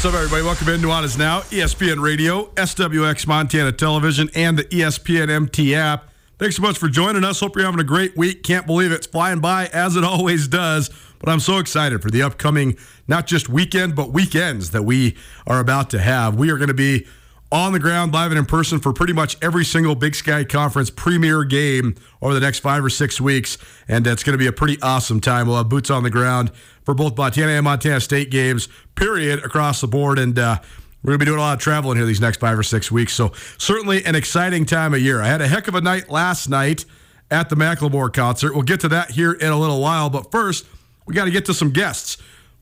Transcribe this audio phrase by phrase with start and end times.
[0.00, 0.42] What's up, everybody?
[0.42, 6.08] Welcome in to Nuanez Now, ESPN Radio, SWX Montana Television, and the ESPN MT app.
[6.38, 7.40] Thanks so much for joining us.
[7.40, 8.42] Hope you're having a great week.
[8.42, 8.92] Can't believe.
[8.92, 10.88] It's flying by as it always does.
[11.18, 12.78] But I'm so excited for the upcoming,
[13.08, 16.34] not just weekend, but weekends that we are about to have.
[16.34, 17.06] We are going to be
[17.52, 20.88] on the ground, live and in person for pretty much every single Big Sky Conference
[20.88, 23.58] premier game over the next five or six weeks.
[23.88, 25.48] And it's going to be a pretty awesome time.
[25.48, 26.52] We'll have boots on the ground
[26.84, 30.18] for both Montana and Montana State games, period, across the board.
[30.18, 30.58] And uh,
[31.02, 32.90] we're going to be doing a lot of traveling here these next five or six
[32.90, 33.14] weeks.
[33.14, 35.20] So, certainly an exciting time of year.
[35.20, 36.84] I had a heck of a night last night
[37.30, 38.54] at the Macklemore concert.
[38.54, 40.08] We'll get to that here in a little while.
[40.10, 40.66] But first,
[41.06, 42.18] we got to get to some guests.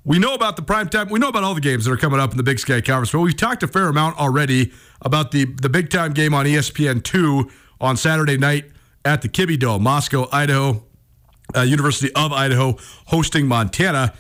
[0.08, 1.10] We know about the prime time.
[1.10, 3.12] We know about all the games that are coming up in the Big Sky Conference,
[3.12, 7.04] but we've talked a fair amount already about the the big time game on ESPN
[7.04, 8.64] two on Saturday night
[9.04, 10.82] at the Kibby Dome, Moscow, Idaho,
[11.54, 14.14] uh, University of Idaho hosting Montana.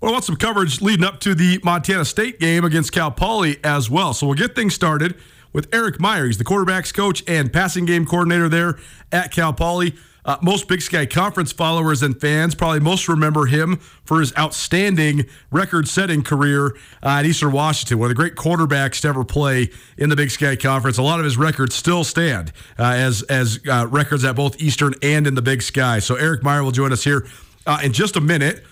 [0.00, 3.58] But I want some coverage leading up to the Montana State game against Cal Poly
[3.64, 4.14] as well.
[4.14, 5.16] So we'll get things started
[5.52, 6.26] with Erik Meyer.
[6.26, 8.78] He's the quarterbacks coach and passing game coordinator there
[9.10, 9.96] at Cal Poly.
[10.24, 15.26] Uh, most Big Sky Conference followers and fans probably most remember him for his outstanding
[15.50, 19.68] record-setting career uh, at Eastern Washington, one of the great quarterbacks to ever play
[19.98, 20.96] in the Big Sky Conference.
[20.98, 24.94] A lot of his records still stand uh, as as uh, records at both Eastern
[25.02, 25.98] and in the Big Sky.
[25.98, 27.26] So Erik Meyer will join us here
[27.66, 28.64] uh, in just a minute.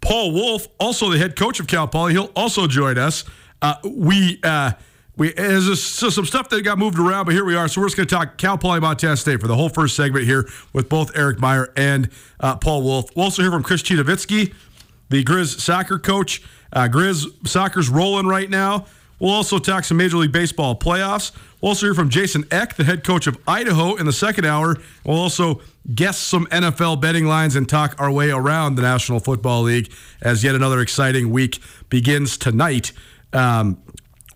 [0.00, 3.24] Paul Wulff, also the head coach of Cal Poly, he'll also join us.
[3.60, 4.40] Uh, we
[5.18, 7.66] we there's so some stuff that got moved around, but here we are.
[7.66, 10.24] So we're just going to talk Cal Poly Montana State for the whole first segment
[10.24, 12.08] here with both Erik Meyer and
[12.38, 13.14] uh, Paul Wulff.
[13.16, 14.54] We'll also hear from Chris Citowicki,
[15.10, 16.42] the Grizz soccer coach.
[16.72, 18.86] Uh, Grizz soccer's rolling right now.
[19.18, 21.32] We'll also talk some Major League Baseball playoffs.
[21.60, 24.76] We'll also hear from Jason Eck, the head coach of Idaho, in the second hour.
[25.04, 25.60] We'll also
[25.92, 29.92] guess some NFL betting lines and talk our way around the National Football League
[30.22, 31.58] as yet another exciting week
[31.88, 32.92] begins tonight
[33.32, 33.82] um,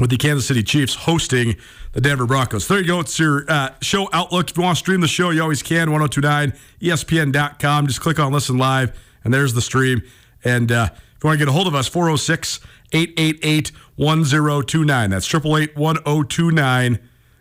[0.02, 1.54] with the Kansas City Chiefs hosting
[1.92, 2.66] the Denver Broncos.
[2.66, 2.98] There you go.
[2.98, 4.50] It's your uh, show outlook.
[4.50, 5.92] If you want to stream the show, you always can.
[5.92, 7.86] 1029 ESPN.com.
[7.86, 10.02] Just click on listen live, and there's the stream.
[10.42, 12.58] And uh, if you want to get a hold of us, 406
[12.90, 15.10] 888 1029.
[15.10, 16.98] That's 888 1029.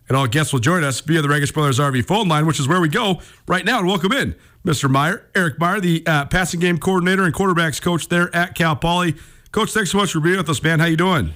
[0.07, 2.67] And all guests will join us via the Regas Brothers RV phone line, which is
[2.67, 3.79] where we go right now.
[3.79, 4.87] And welcome in Mr.
[4.87, 9.15] Meyer, Erik Meyer, the uh, passing game coordinator and quarterbacks coach there at Cal Poly.
[9.51, 10.79] Coach, thanks so much for being with us, man.
[10.79, 11.33] How you doing?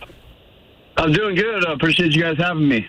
[0.97, 1.65] I'm doing good.
[1.65, 2.87] I appreciate you guys having me.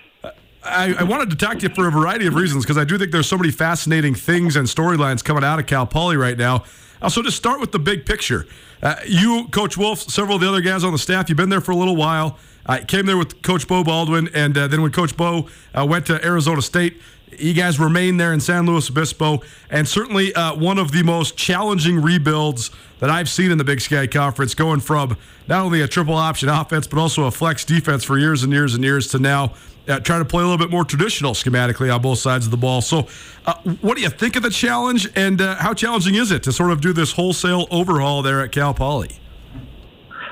[0.63, 2.99] I, I wanted to talk to you for a variety of reasons because I do
[2.99, 6.65] think there's so many fascinating things and storylines coming out of Cal Poly right now.
[7.01, 8.47] Uh, so just start with the big picture.
[8.83, 11.61] Uh, you, Coach Wulff, several of the other guys on the staff, you've been there
[11.61, 12.39] for a little while.
[12.65, 16.07] I came there with Coach Beau Baldwin, and uh, then when Coach Beau uh, went
[16.07, 17.01] to Arizona State,
[17.39, 21.37] You guys remained there in San Luis Obispo, and certainly uh, one of the most
[21.37, 22.71] challenging rebuilds
[23.01, 25.17] that I've seen in the Big Sky Conference, going from
[25.49, 28.75] not only a triple option offense, but also a flex defense for years and years
[28.75, 29.53] and years to now
[29.89, 32.57] uh, trying to play a little bit more traditional schematically on both sides of the
[32.57, 32.81] ball.
[32.81, 33.07] So,
[33.45, 36.53] uh, what do you think of the challenge, and uh, how challenging is it to
[36.53, 39.11] sort of do this wholesale overhaul there at Cal Poly?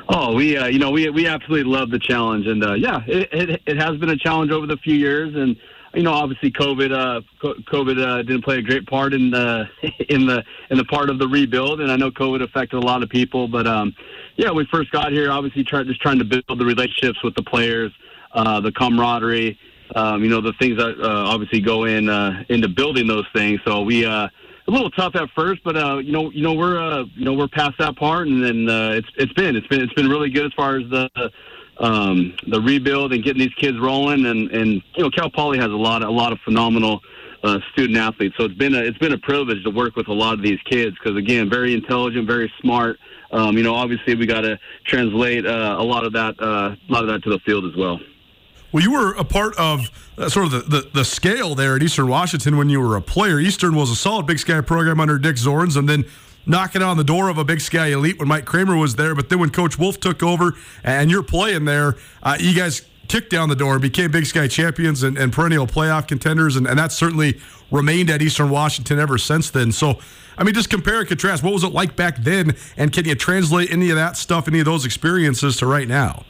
[0.08, 3.28] Oh, we uh, you know we we absolutely love the challenge, and uh, yeah, it,
[3.32, 5.56] it it has been a challenge over the few years, and
[5.94, 9.68] you know obviously COVID uh, COVID uh, didn't play a great part in the
[10.08, 13.02] in the in the part of the rebuild, and I know COVID affected a lot
[13.02, 13.94] of people, but um,
[14.36, 17.42] yeah, we first got here obviously try, just trying to build the relationships with the
[17.42, 17.92] players,
[18.32, 19.58] uh, the camaraderie,
[19.94, 23.60] um, you know the things that uh, obviously go in uh, into building those things.
[23.64, 24.04] So we.
[24.04, 24.28] Uh,
[24.66, 27.34] a little tough at first, but uh, you know, you know, we're uh, you know
[27.34, 30.30] we're past that part, and then uh, it's it's been it's been it's been really
[30.30, 31.10] good as far as the
[31.78, 35.70] um, the rebuild and getting these kids rolling, and and you know, Cal Poly has
[35.70, 37.00] a lot of, a lot of phenomenal
[37.42, 40.12] uh, student athletes, so it's been a it's been a privilege to work with a
[40.12, 42.98] lot of these kids because again, very intelligent, very smart.
[43.32, 46.92] Um, you know, obviously we got to translate uh, a lot of that uh, a
[46.92, 47.98] lot of that to the field as well.
[48.74, 49.88] Well, you were a part of
[50.18, 53.00] uh, sort of the, the, the, scale there at Eastern Washington when you were a
[53.00, 53.38] player.
[53.38, 56.04] Eastern was a solid Big Sky program under Dick Zornes, and then
[56.46, 59.14] knocking on the door of a Big Sky elite when Mike Kramer was there.
[59.14, 63.30] But then when Coach Wulff took over and you're playing there, uh, you guys kicked
[63.30, 66.78] down the door and became Big Sky champions and, and perennial playoff contenders, and, and
[66.78, 69.72] that's certainly remained at Eastern Washington ever since then.
[69.72, 69.98] So,
[70.38, 71.42] I mean, just compare and contrast.
[71.42, 74.60] What was it like back then, and can you translate any of that stuff, any
[74.60, 76.24] of those experiences to right now?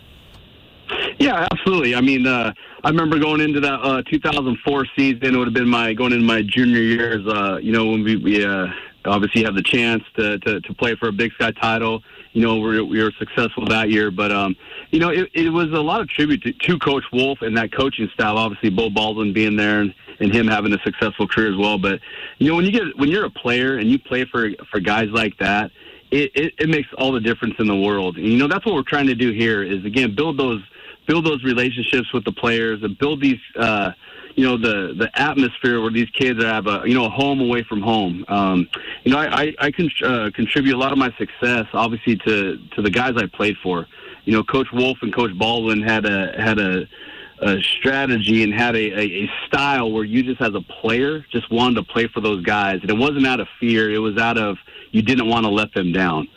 [1.19, 1.94] Yeah, absolutely.
[1.94, 2.52] I mean, uh,
[2.82, 5.34] I remember going into that uh, 2004 season.
[5.34, 7.26] It would have been my going into my junior years.
[7.26, 8.66] Uh, you know, when we, we uh,
[9.06, 12.02] obviously have the chance to, to to play for a Big Sky title.
[12.32, 14.56] You know, we were, we were successful that year, but um,
[14.90, 17.72] you know, it, it was a lot of tribute to, to Coach Wulff and that
[17.72, 18.38] coaching style.
[18.38, 21.78] Obviously, Beau Baldwin being there and, and him having a successful career as well.
[21.78, 22.00] But
[22.38, 25.08] you know, when you get when you're a player and you play for for guys
[25.10, 25.70] like that.
[26.10, 28.18] It, it, it makes all the difference in the world.
[28.18, 30.62] And, you know, that's what we're trying to do here is, again, build those
[31.08, 33.90] build those relationships with the players and build these uh,
[34.34, 37.62] you know the the atmosphere where these kids have a you know a home away
[37.62, 38.25] from home.
[38.28, 38.69] Um,
[39.04, 42.58] you know, I I, I con- uh, contribute a lot of my success, obviously, to
[42.75, 43.86] to the guys I played for.
[44.25, 46.86] You know, Coach Wulff and Coach Baldwin had a had a,
[47.40, 51.50] a strategy and had a, a, a style where you just as a player just
[51.50, 53.90] wanted to play for those guys, and it wasn't out of fear.
[53.92, 54.56] It was out of
[54.90, 56.28] you didn't want to let them down.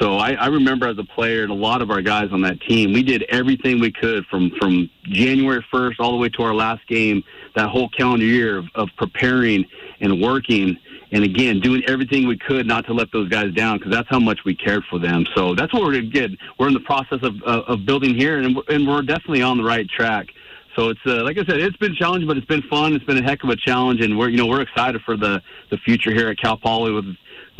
[0.00, 2.60] So I, I remember as a player and a lot of our guys on that
[2.62, 6.54] team, we did everything we could from from January 1st all the way to our
[6.54, 7.22] last game,
[7.54, 9.64] that whole calendar year of, of preparing
[10.00, 10.76] and working
[11.12, 14.18] and again doing everything we could not to let those guys down because that's how
[14.18, 15.26] much we cared for them.
[15.34, 16.38] So that's what we're good.
[16.58, 19.64] We're in the process of of, of building here, and and we're definitely on the
[19.64, 20.28] right track.
[20.76, 22.94] So it's uh, like I said, it's been challenging, but it's been fun.
[22.94, 25.42] It's been a heck of a challenge, and we're you know we're excited for the
[25.70, 27.04] the future here at Cal Poly with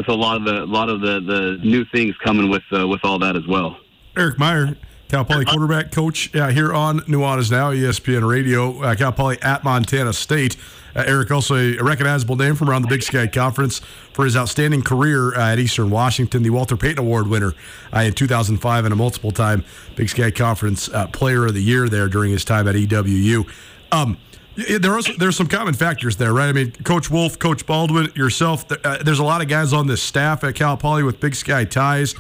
[0.07, 3.01] with a lot of the lot of the, the new things coming with uh, with
[3.05, 3.79] all that as well.
[4.17, 4.77] Erik Meyer,
[5.09, 8.83] Cal Poly quarterback coach uh, here on Nuanez Now, ESPN Radio.
[8.83, 10.57] Uh, Cal Poly at Montana State.
[10.95, 13.79] Uh, Erik, also a recognizable name from around the Big Sky Conference
[14.13, 17.55] for his outstanding career uh, at Eastern Washington, the Walter Payton Award winner
[17.95, 19.65] uh, in 2005, and a multiple-time
[19.97, 23.49] Big Sky Conference uh, Player of the Year there during his time at EWU.
[23.91, 24.19] Um,
[24.57, 26.49] there are there's some common factors there, right?
[26.49, 28.65] I mean, Coach Wulff, Coach Baldwin, yourself.
[28.71, 31.65] Uh, there's a lot of guys on this staff at Cal Poly with Big Sky
[31.65, 32.15] ties.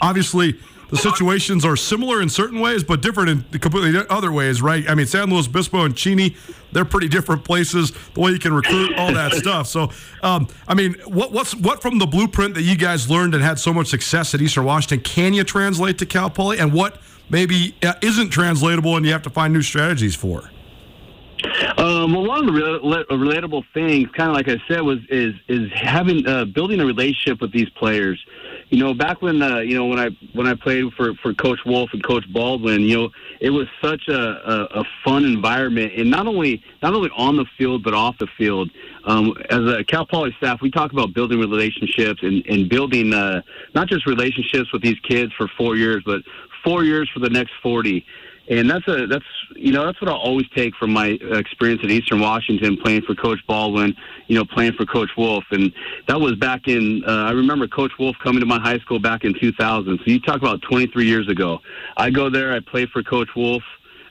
[0.00, 0.58] Obviously,
[0.90, 4.88] the situations are similar in certain ways, but different in completely other ways, right?
[4.88, 6.36] I mean, San Luis Obispo and Cheney,
[6.70, 7.90] they're pretty different places.
[8.14, 9.66] The way you can recruit, all that stuff.
[9.66, 9.90] So,
[10.22, 13.58] um, I mean, what what's what from the blueprint that you guys learned and had
[13.58, 17.74] so much success at Eastern Washington can you translate to Cal Poly, and what maybe
[17.82, 20.50] uh, isn't translatable and you have to find new strategies for?
[21.76, 25.34] Um, well, one of the re- relatable things, kind of like I said, was is
[25.48, 28.24] is having uh, building a relationship with these players.
[28.70, 31.60] You know, back when uh, you know when I when I played for for Coach
[31.66, 33.10] Wulff and Coach Baldwin, you know,
[33.40, 37.46] it was such a, a, a fun environment, and not only not only on the
[37.58, 38.70] field but off the field.
[39.06, 43.42] Um, as a Cal Poly staff, we talk about building relationships and, and building uh,
[43.74, 46.22] not just relationships with these kids for four years, but
[46.64, 48.06] four years for the next forty
[48.48, 49.24] and that's a that's
[49.56, 53.14] you know that's what I'll always take from my experience at Eastern Washington playing for
[53.14, 53.94] Coach Baldwin,
[54.26, 55.72] you know playing for Coach Wulff, and
[56.08, 59.24] that was back in uh, I remember Coach Wulff coming to my high school back
[59.24, 59.98] in 2000.
[59.98, 61.60] So you talk about 23 years ago.
[61.96, 63.62] I go there, I play for Coach Wulff.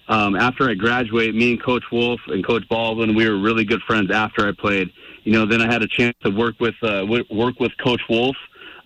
[0.10, 3.82] Um, after I graduate, me and Coach Wulff and Coach Baldwin, we were really good
[3.84, 4.92] friends after I played.
[5.24, 8.36] You know, then I had a chance to work with uh, work with Coach Wulff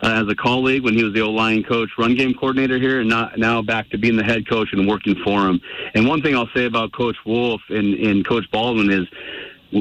[0.02, 3.00] uh, as a colleague when he was the old line coach, run game coordinator here,
[3.00, 5.60] and not, now back to being the head coach and working for him.
[5.96, 9.08] And one thing I'll say about Coach Wulff and, and Coach Baldwin is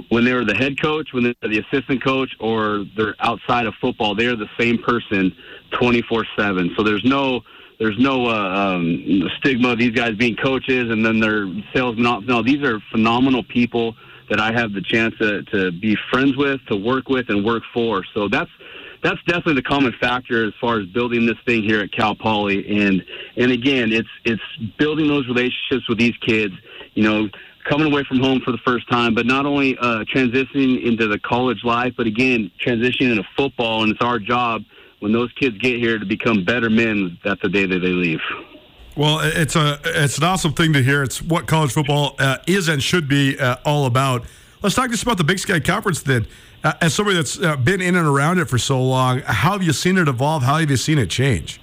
[0.09, 3.75] when they were the head coach, when they're the assistant coach, or they're outside of
[3.75, 5.35] football, they're the same person
[5.73, 6.75] 24 7.
[6.77, 7.43] So there's no.
[7.79, 12.25] There's no uh, um, stigma of these guys being coaches and then they're salesmen.
[12.25, 13.95] No, these are phenomenal people
[14.31, 17.63] that I have the chance to, to be friends with, to work with, and work
[17.75, 18.03] for.
[18.15, 18.51] So that's
[19.03, 22.67] that's definitely the common factor as far as building this thing here at Cal Poly.
[22.85, 23.03] And
[23.37, 24.43] and again, it's it's
[24.79, 26.55] building those relationships with these kids.
[26.95, 27.29] You know,
[27.69, 31.19] coming away from home for the first time, but not only uh, transitioning into the
[31.19, 33.83] college life, but again transitioning into football.
[33.83, 34.63] And it's our job
[35.01, 37.19] when those kids get here to become better men.
[37.25, 38.21] That's the day that they leave.
[38.97, 41.03] Well, it's a it's an awesome thing to hear.
[41.03, 44.25] It's what college football uh, is and should be uh, all about.
[44.63, 46.27] Let's talk just about the Big Sky Conference then.
[46.67, 49.63] Uh, as somebody that's uh, been in and around it for so long, how have
[49.63, 50.43] you seen it evolve?
[50.43, 51.61] How have you seen it change?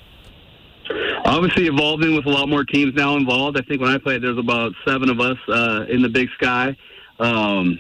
[1.25, 3.57] Obviously, evolving with a lot more teams now involved.
[3.57, 6.77] I think when I played, there's about seven of us uh, in the Big Sky.
[7.19, 7.77] Um,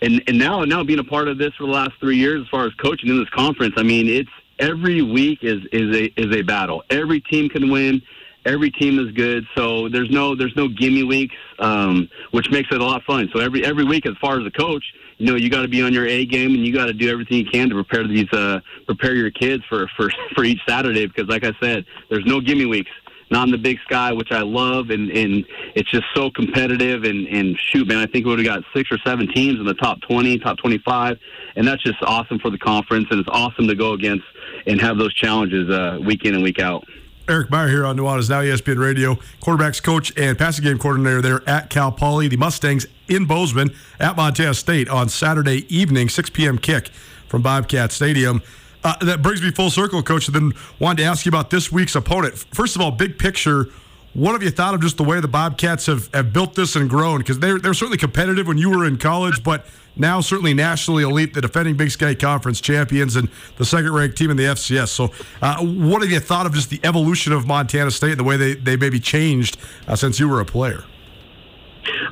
[0.00, 2.48] and and now now being a part of this for the last three years, as
[2.48, 6.34] far as coaching in this conference, I mean, it's every week is is a is
[6.34, 6.82] a battle.
[6.88, 8.00] Every team can win
[8.48, 12.80] every team is good, so there's no there's no gimme weeks, um, which makes it
[12.80, 13.28] a lot fun.
[13.34, 14.84] So every every week, as far as the coach,
[15.18, 17.10] you know you got to be on your A game and you got to do
[17.10, 21.06] everything you can to prepare these uh, prepare your kids for for for each Saturday
[21.06, 22.90] because, like I said, there's no gimme weeks.
[23.30, 25.44] Not in the Big Sky, which I love, and, and
[25.74, 27.04] it's just so competitive.
[27.04, 29.66] And, and shoot, man, I think we would have got six or seven teams in
[29.66, 31.18] the top 20, top 25,
[31.54, 33.06] and that's just awesome for the conference.
[33.10, 34.24] And it's awesome to go against
[34.66, 36.86] and have those challenges uh, week in and week out.
[37.28, 41.48] Erik Meyer here on Nuanez Now ESPN Radio, quarterbacks coach and passing game coordinator there
[41.48, 42.26] at Cal Poly.
[42.26, 46.56] The Mustangs in Bozeman at Montana State on Saturday evening, 6 p.m.
[46.56, 46.88] kick
[47.28, 48.42] from Bobcat Stadium.
[48.82, 50.28] Uh, that brings me full circle, coach.
[50.28, 52.34] And then wanted to ask you about this week's opponent.
[52.54, 53.66] First of all, big picture.
[54.14, 56.88] What have you thought of just the way the Bobcats have, have built this and
[56.88, 57.18] grown?
[57.18, 61.34] Because they're, they're certainly competitive when you were in college, but now certainly nationally elite,
[61.34, 64.88] the defending Big Sky Conference champions and the second ranked team in the FCS.
[64.88, 65.12] So,
[65.42, 68.36] uh, what have you thought of just the evolution of Montana State and the way
[68.36, 70.84] they, they maybe changed uh, since you were a player?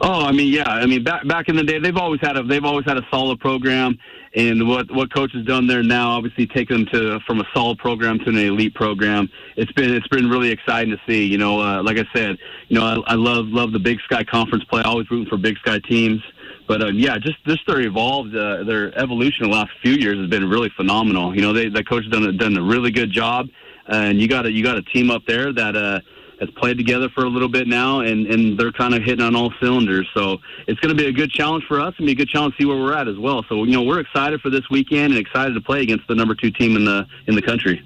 [0.00, 0.68] Oh, I mean, yeah.
[0.68, 3.06] I mean, back back in the day, they've always had a they've always had a
[3.10, 3.98] solid program,
[4.34, 7.78] and what what coach has done there now, obviously, take them to from a solid
[7.78, 9.28] program to an elite program.
[9.56, 11.24] It's been it's been really exciting to see.
[11.24, 14.24] You know, uh, like I said, you know, I, I love love the Big Sky
[14.24, 14.82] Conference play.
[14.82, 16.20] Always rooting for Big Sky teams.
[16.66, 20.28] But uh, yeah, just just their evolved, uh, their evolution the last few years has
[20.28, 21.34] been really phenomenal.
[21.34, 23.48] You know, they the coach has done a, done a really good job,
[23.86, 26.00] and you got a you got a team up there that uh,
[26.40, 29.34] has played together for a little bit now, and and they're kind of hitting on
[29.34, 30.08] all cylinders.
[30.14, 32.56] So it's going to be a good challenge for us, and be a good challenge
[32.56, 33.44] to see where we're at as well.
[33.48, 36.34] So you know, we're excited for this weekend and excited to play against the number
[36.34, 37.82] two team in the in the country.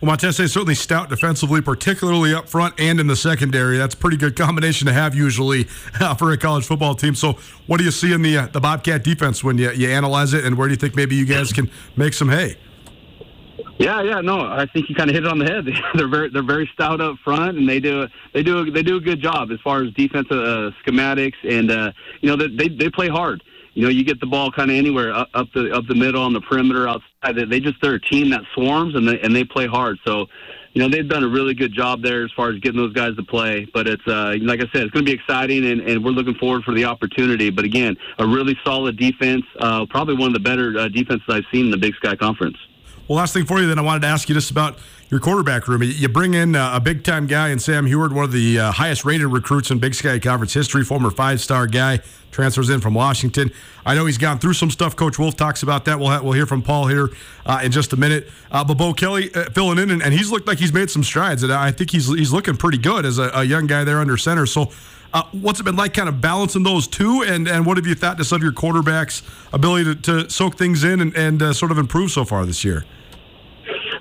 [0.00, 3.78] Well, Montez is certainly stout defensively, particularly up front and in the secondary.
[3.78, 5.66] That's a pretty good combination to have usually
[6.00, 7.14] uh, for a college football team.
[7.14, 10.34] So, what do you see in the uh, the Bobcat defense when you, you analyze
[10.34, 12.56] it, and where do you think maybe you guys can make some hay?
[13.78, 15.66] Yeah, yeah, no, I think you kind of hit it on the head.
[15.94, 19.00] they're very they're very stout up front, and they do they do they do a
[19.00, 23.08] good job as far as defensive uh, schematics, and uh, you know they they play
[23.08, 23.42] hard
[23.76, 26.32] you know, you get the ball kind of anywhere up, the up the middle on
[26.32, 27.36] the perimeter outside.
[27.50, 29.98] They just they're a team that swarms and they and they play hard.
[30.02, 30.28] So,
[30.72, 33.14] you know, they've done a really good job there as far as getting those guys
[33.16, 33.68] to play.
[33.74, 36.36] But it's uh, like I said, it's going to be exciting, and, and we're looking
[36.36, 37.50] forward for the opportunity.
[37.50, 41.44] But again, a really solid defense, uh, probably one of the better uh, defenses I've
[41.52, 42.56] seen in the Big Sky Conference.
[43.08, 44.78] Well, last thing for you, then I wanted to ask you just about
[45.10, 45.80] your quarterback room.
[45.84, 48.72] You bring in uh, a big time guy in Sam Huard, one of the uh,
[48.72, 52.00] highest rated recruits in Big Sky Conference history, former five star guy,
[52.32, 53.52] transfers in from Washington.
[53.84, 54.96] I know he's gone through some stuff.
[54.96, 56.00] Coach Wulff talks about that.
[56.00, 57.10] We'll, ha- we'll hear from Paul here
[57.44, 58.28] uh, in just a minute.
[58.50, 61.04] Uh, but Bo Kelly uh, filling in, and, and, he's looked like he's made some
[61.04, 61.44] strides.
[61.44, 64.16] And I think he's he's looking pretty good as a, a young guy there under
[64.16, 64.46] center.
[64.46, 64.72] So,
[65.12, 67.22] uh, what's it been like kind of balancing those two?
[67.22, 69.22] And, and what have you thought of your quarterbacks'
[69.52, 72.84] ability to, to soak things in and, and sort of improve so far this year?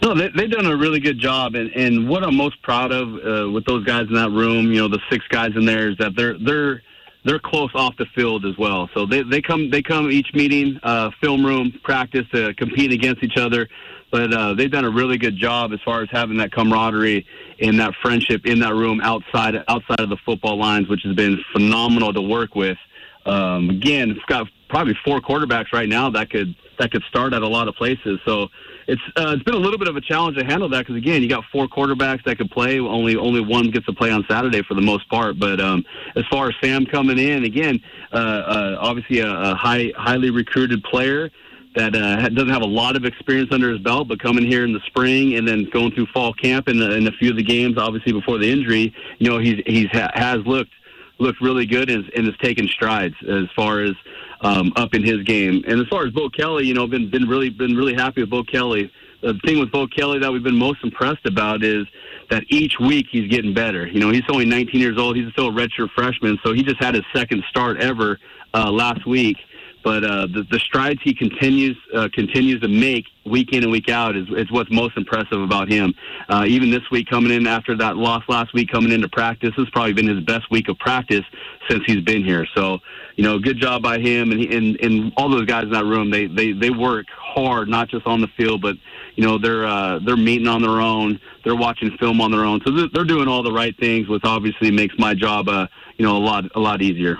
[0.01, 3.07] No, they, they've done a really good job, and, and what I'm most proud of
[3.15, 5.97] uh, with those guys in that room, you know, the six guys in there, is
[5.97, 6.83] that they're they're
[7.23, 8.89] they're close off the field as well.
[8.93, 13.23] So they they come they come each meeting, uh, film room, practice to compete against
[13.23, 13.67] each other.
[14.15, 17.27] But uh, they've done a really good job as far as having that camaraderie
[17.59, 21.37] and that friendship in that room outside outside of the football lines, which has been
[21.51, 22.77] phenomenal to work with.
[23.25, 27.41] Um, again, it's got probably four quarterbacks right now that could that could start at
[27.41, 28.21] a lot of places.
[28.23, 28.47] So
[28.87, 31.21] it's uh, it's been a little bit of a challenge to handle that because again,
[31.21, 32.79] you got four quarterbacks that could play.
[32.79, 35.37] Only only one gets to play on Saturday for the most part.
[35.37, 35.83] But um,
[36.15, 37.81] as far as Sam coming in, again,
[38.13, 41.29] uh, uh, obviously a, a high highly recruited player
[41.75, 44.73] that uh, doesn't have a lot of experience under his belt, but coming here in
[44.73, 47.77] the spring and then going through fall camp and, in a few of the games,
[47.77, 50.71] obviously before the injury, you know, he's he's ha- has looked
[51.19, 53.93] looked really good and, and has taken strides as far as
[54.41, 55.63] um, up in his game.
[55.67, 58.29] And as far as Bo Kelly, you know, been been really been really happy with
[58.29, 58.91] Bo Kelly.
[59.21, 61.85] The thing with Bo Kelly that we've been most impressed about is
[62.29, 63.87] that each week he's getting better.
[63.87, 65.15] You know, he's only 19 years old.
[65.15, 68.19] He's still a redshirt freshman, so he just had his second start ever
[68.53, 69.37] uh, last week.
[69.85, 73.87] But uh, the, the strides he continues uh, continues to make week in and week
[73.87, 75.93] out is, is what's most impressive about him.
[76.27, 79.63] Uh, even this week, coming in after that loss last week, coming into practice, this
[79.63, 81.23] has probably been his best week of practice
[81.69, 82.47] since he's been here.
[82.55, 82.79] So,
[83.15, 85.85] you know, good job by him and, he, and and all those guys in that
[85.85, 86.09] room.
[86.09, 88.77] They they they work hard, not just on the field, but
[89.15, 91.19] you know they're uh, they're meeting on their own.
[91.43, 92.59] They're watching film on their own.
[92.65, 96.17] So they're, doing all the right things, which obviously makes my job uh, you know
[96.17, 97.19] a lot a lot easier.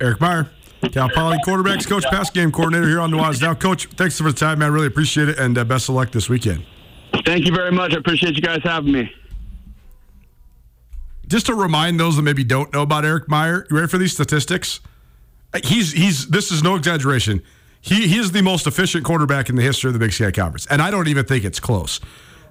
[0.00, 0.50] Erik Meyer.
[0.92, 3.54] Cal Poly quarterbacks coach, pass game coordinator here on Nuanez Now.
[3.54, 4.70] Coach, thanks for the time, man.
[4.70, 6.64] I really appreciate it, and uh, best of luck this weekend.
[7.24, 7.94] Thank you very much.
[7.94, 9.12] I appreciate you guys having me.
[11.26, 14.12] Just to remind those that maybe don't know about Erik Meyer, you ready for these
[14.12, 14.80] statistics?
[15.62, 17.42] He's he's this is no exaggeration.
[17.80, 20.66] He he is the most efficient quarterback in the history of the Big Sky Conference,
[20.66, 22.00] and I don't even think it's close.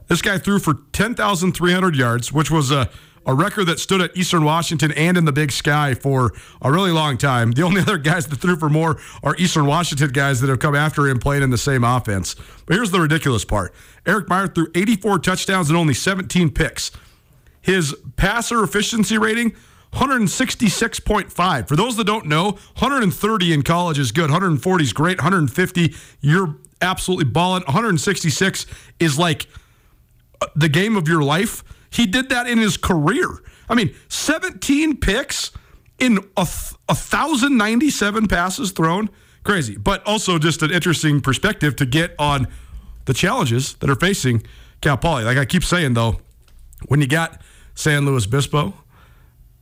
[0.08, 2.90] This guy threw for ten thousand three hundred yards, which was a
[3.26, 6.92] a record that stood at Eastern Washington and in the Big Sky for a really
[6.92, 7.52] long time.
[7.52, 10.76] The only other guys that threw for more are Eastern Washington guys that have come
[10.76, 12.36] after him playing in the same offense.
[12.66, 13.74] But here's the ridiculous part
[14.06, 16.92] Erik Meyer threw 84 touchdowns and only 17 picks.
[17.62, 19.56] His passer efficiency rating,
[19.94, 21.68] 166.5.
[21.68, 24.24] For those that don't know, 130 in college is good.
[24.24, 25.18] 140 is great.
[25.20, 27.64] 150, you're absolutely balling.
[27.64, 28.66] 166
[29.00, 29.48] is like
[30.42, 31.64] uh, the game of your life.
[31.94, 33.44] He did that in his career.
[33.70, 35.52] I mean, 17 picks
[36.00, 36.48] in a,
[36.90, 39.10] a 1,097 passes thrown.
[39.44, 39.78] Crazy.
[39.78, 42.48] But also just an interesting perspective to get on
[43.06, 44.44] the challenges that are facing
[44.82, 45.24] Cal Poly.
[45.24, 46.20] Like I keep saying, though,
[46.88, 47.42] when you got
[47.76, 48.74] San Luis Obispo,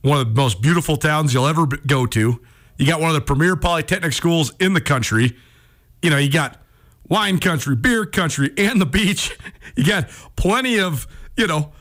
[0.01, 2.39] one of the most beautiful towns you'll ever go to,
[2.77, 5.35] you got one of the premier polytechnic schools in the country.
[6.01, 6.59] You know, you got
[7.07, 9.37] wine country, beer country, and the beach.
[9.73, 11.71] You got plenty of, you know,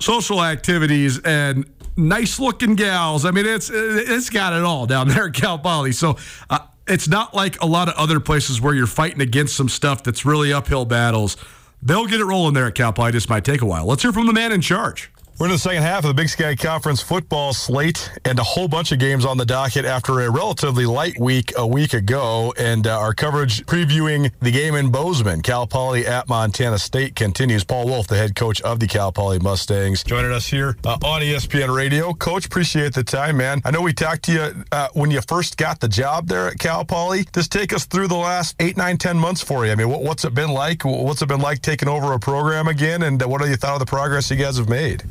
[0.00, 3.24] social activities and nice looking gals.
[3.24, 5.92] I mean, it's it's got it all down there at Cal Poly.
[5.92, 6.16] So
[6.48, 10.02] uh, it's not like a lot of other places where you're fighting against some stuff
[10.02, 11.36] that's really uphill battles.
[11.82, 13.12] They'll get it rolling there at Cal Poly.
[13.12, 13.86] Just might take a while.
[13.86, 15.10] Let's hear from the man in charge.
[15.38, 18.66] We're in the second half of the Big Sky Conference football slate and a whole
[18.66, 22.52] bunch of games on the docket after a relatively light week a week ago.
[22.58, 27.62] And uh, our coverage previewing the game in Bozeman, Cal Poly at Montana State continues.
[27.62, 31.22] Paul Wulff, the head coach of the Cal Poly Mustangs, joining us here uh, on
[31.22, 32.12] ESPN Radio.
[32.14, 33.62] Coach, appreciate the time, man.
[33.64, 36.58] I know we talked to you uh, when you first got the job there at
[36.58, 37.26] Cal Poly.
[37.32, 39.70] Just take us through the last eight, nine, ten months for you.
[39.70, 40.84] I mean, what, what's it been like?
[40.84, 43.04] What's it been like taking over a program again?
[43.04, 45.04] And uh, what have you thought of the progress you guys have made?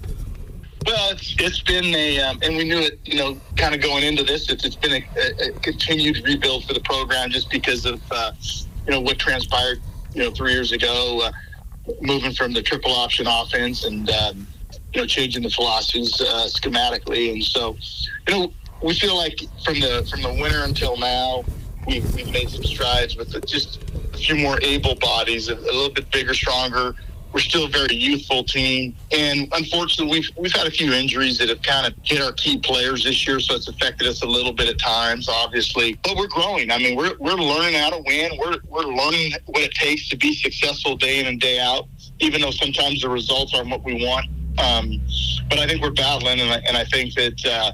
[0.87, 4.05] Well, it's it's been a, um, and we knew it, you know, kind of going
[4.05, 4.49] into this.
[4.49, 8.31] It's, it's been a, a, continued rebuild for the program just because of, uh,
[8.85, 9.81] you know, what transpired,
[10.13, 11.31] you know, three years ago, uh,
[12.01, 14.47] moving from the triple option offense and, um,
[14.93, 17.33] you know, changing the philosophies uh, schematically.
[17.33, 17.75] And so,
[18.29, 21.43] you know, we feel like from the from the winter until now,
[21.85, 23.81] we've, we've made some strides with just
[24.13, 26.95] a few more able bodies, a, a little bit bigger, stronger
[27.33, 31.49] we're still a very youthful team, and unfortunately, we've we've had a few injuries that
[31.49, 34.53] have kind of hit our key players this year, so it's affected us a little
[34.53, 35.99] bit at times, obviously.
[36.03, 36.71] But we're growing.
[36.71, 38.31] I mean, we're we're learning how to win.
[38.39, 41.87] We're we're learning what it takes to be successful day in and day out,
[42.19, 44.27] even though sometimes the results aren't what we want.
[44.59, 45.01] Um,
[45.49, 47.45] but I think we're battling, and I, and I think that.
[47.45, 47.71] Uh,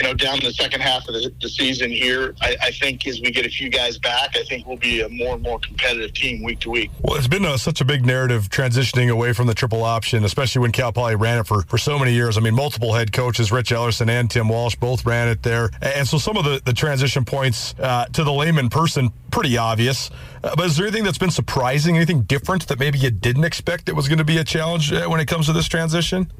[0.00, 3.20] you know, down the second half of the, the season here, I, I, think as
[3.20, 6.14] we get a few guys back, I think we'll be a more and more competitive
[6.14, 6.90] team week to week.
[7.00, 10.60] Well, it's been a, such a big narrative transitioning away from the triple option, especially
[10.60, 12.36] when Cal Poly ran it for, for so many years.
[12.36, 15.70] I mean, multiple head coaches, Rich Ellerson and Tim Walsh, both ran it there.
[15.82, 20.10] And so some of the, the transition points uh, to the layman person, pretty obvious.
[20.42, 23.86] Uh, but is there anything that's been surprising, anything different that maybe you didn't expect
[23.86, 26.30] that was going to be a challenge uh, when it comes to this transition?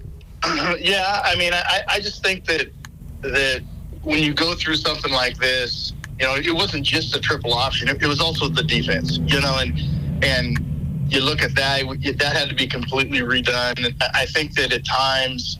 [0.78, 2.68] yeah, I mean, I, I just think that
[3.22, 3.62] that
[4.02, 7.88] when you go through something like this, you know, it wasn't just a triple option;
[7.88, 9.18] it, it was also the defense.
[9.18, 10.68] You know, and and
[11.08, 11.82] you look at that,
[12.18, 13.84] that had to be completely redone.
[13.84, 15.58] And I think that at times,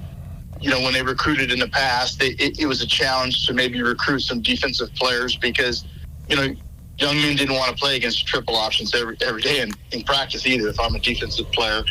[0.61, 3.55] you know, when they recruited in the past, they, it, it was a challenge to
[3.55, 5.87] maybe recruit some defensive players because,
[6.29, 6.55] you know,
[6.99, 10.47] young men didn't want to play against triple options every every day in, in practice
[10.47, 10.69] either.
[10.69, 11.83] If I'm a defensive player,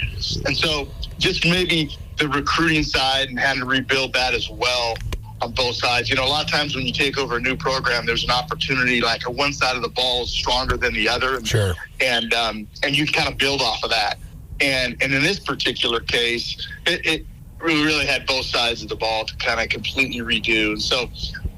[0.45, 4.95] and so just maybe the recruiting side and having to rebuild that as well
[5.41, 6.09] on both sides.
[6.09, 8.31] You know, a lot of times when you take over a new program, there's an
[8.31, 11.73] opportunity like a one side of the ball is stronger than the other, and sure.
[12.01, 14.17] and um, and you kind of build off of that.
[14.59, 17.25] And and in this particular case, it, it
[17.63, 20.73] we really had both sides of the ball to kind of completely redo.
[20.73, 21.09] And so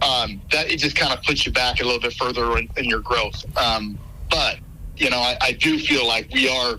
[0.02, 2.86] um, that it just kind of puts you back a little bit further in, in
[2.86, 3.46] your growth.
[3.58, 4.58] Um, but
[4.96, 6.78] you know, I, I do feel like we are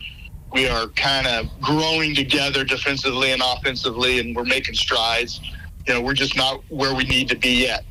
[0.52, 5.40] we are kind of growing together defensively and offensively, and we're making strides.
[5.86, 7.84] You know, we're just not where we need to be yet.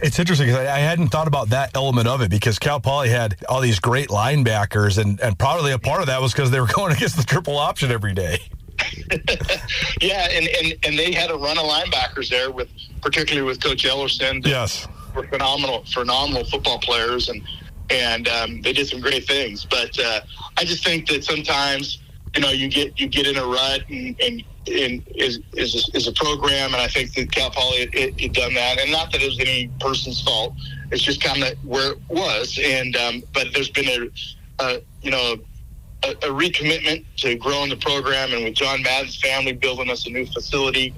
[0.00, 3.36] It's interesting because I hadn't thought about that element of it because Cal Poly had
[3.48, 6.66] all these great linebackers, and, and probably a part of that was because they were
[6.74, 8.38] going against the triple option every day.
[10.00, 12.68] yeah, and, and, and they had a run of linebackers there with
[13.02, 14.44] particularly with Coach Ellerson.
[14.46, 17.42] Yes, were phenomenal, phenomenal football players, and
[17.90, 19.64] and um, they did some great things.
[19.64, 20.20] But uh,
[20.56, 21.98] I just think that sometimes
[22.34, 25.96] you know you get you get in a rut and, and in is is a,
[25.96, 29.12] is a program, and I think that Cal Poly it, it done that, and not
[29.12, 30.54] that it was any person's fault.
[30.90, 35.10] It's just kind of where it was, and um, but there's been a, a you
[35.10, 35.36] know
[36.04, 40.10] a, a, recommitment to growing the program, and with John Madden's family building us a
[40.10, 40.94] new facility,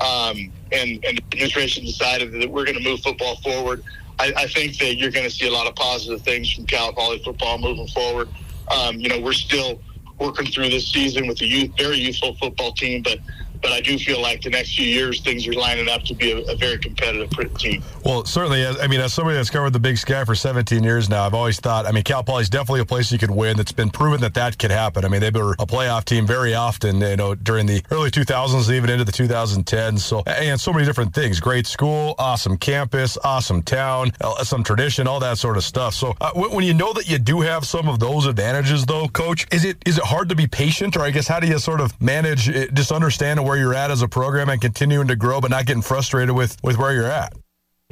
[0.00, 3.82] um, and and the administration decided that we're going to move football forward.
[4.20, 6.92] I, I think that you're going to see a lot of positive things from Cal
[6.92, 8.28] Poly football moving forward.
[8.70, 9.80] Um, you know, we're still
[10.18, 13.18] working through this season with a youth, very youthful football team, but
[13.60, 16.32] but I do feel like the next few years things are lining up to be
[16.32, 17.82] a, a, very competitive team.
[18.04, 21.24] Well, certainly, I mean, as somebody that's covered the Big Sky for 17 years now,
[21.24, 23.58] I've always thought, I mean, Cal Poly is definitely a place you could win.
[23.58, 25.04] It's been proven that that could happen.
[25.04, 28.70] I mean, they were a playoff team very often, you know, during the early 2000s
[28.72, 30.00] even into the 2010s.
[30.00, 31.40] So, and so many different things.
[31.40, 35.94] Great school, awesome campus, awesome town, uh, some tradition, all that sort of stuff.
[35.94, 39.46] So, uh, when you know that you do have some of those advantages, though, Coach,
[39.52, 41.80] is it is it hard to be patient, or I guess how do you sort
[41.80, 45.40] of manage, it, just understand where you're at as a program and continuing to grow,
[45.40, 47.32] but not getting frustrated with with where you're at.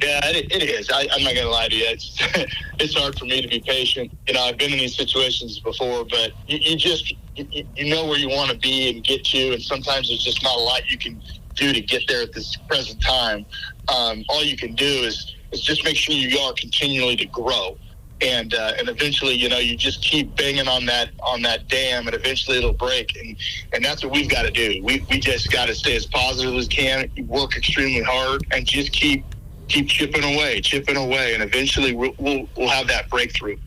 [0.01, 0.91] Yeah, it, it is.
[0.91, 1.85] I, am not to lie to you.
[1.87, 2.15] It's,
[2.79, 4.11] it's hard for me to be patient.
[4.27, 8.05] You know, I've been in these situations before, but you, you just you, you know
[8.05, 10.89] where you want to be and get to, and sometimes there's just not a lot
[10.89, 11.19] you can
[11.55, 13.43] do to get there at this present time.
[13.87, 17.75] Um, all you can do is is just make sure you are continually to grow
[18.21, 22.07] and uh, and eventually, you know, you just keep banging on that on that dam,
[22.07, 23.15] and eventually it'll break.
[23.17, 23.35] And
[23.73, 24.81] and that's what we've got to do.
[24.83, 28.91] We we just got to stay as positive as can, work extremely hard, and just
[28.91, 29.23] keep
[29.67, 33.57] keep chipping away, chipping away, and eventually we'll we'll, we'll have that breakthrough.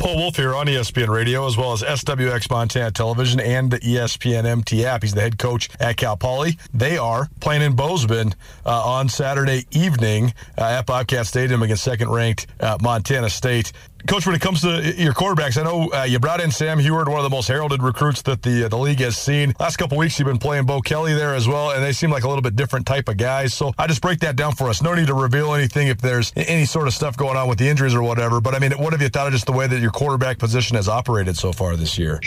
[0.00, 4.46] Paul Wulff here on ESPN Radio, as well as SWX Montana Television and the ESPN
[4.46, 5.02] MT app.
[5.02, 6.56] He's the head coach at Cal Poly.
[6.72, 12.46] They are playing in Bozeman uh, on Saturday evening uh, at Bobcat Stadium against second-ranked
[12.60, 13.72] uh, Montana State.
[14.06, 17.08] Coach, when it comes to your quarterbacks, I know uh, you brought in Sam Huard,
[17.08, 19.54] one of the most heralded recruits that the uh, the league has seen.
[19.60, 22.24] Last couple weeks, you've been playing Bo Kelly there as well, and they seem like
[22.24, 23.52] a little bit different type of guys.
[23.52, 24.82] So I just break that down for us.
[24.82, 27.68] No need to reveal anything if there's any sort of stuff going on with the
[27.68, 28.40] injuries or whatever.
[28.40, 30.76] But I mean, what have you thought of just the way that your quarterback position
[30.76, 32.20] has operated so far this year?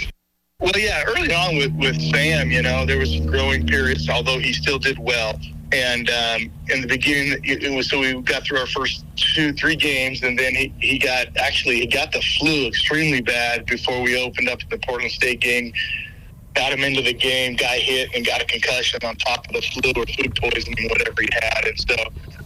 [0.59, 4.53] Well, yeah, early on with, with Sam, you know, there was growing periods, although he
[4.53, 5.37] still did well.
[5.73, 9.75] And um, in the beginning, it was so we got through our first two, three
[9.75, 14.21] games, and then he, he got actually he got the flu extremely bad before we
[14.21, 15.73] opened up the Portland State game.
[16.53, 19.61] Got him into the game, got hit, and got a concussion on top of the
[19.61, 21.65] flu or food poisoning, whatever he had.
[21.65, 21.95] And so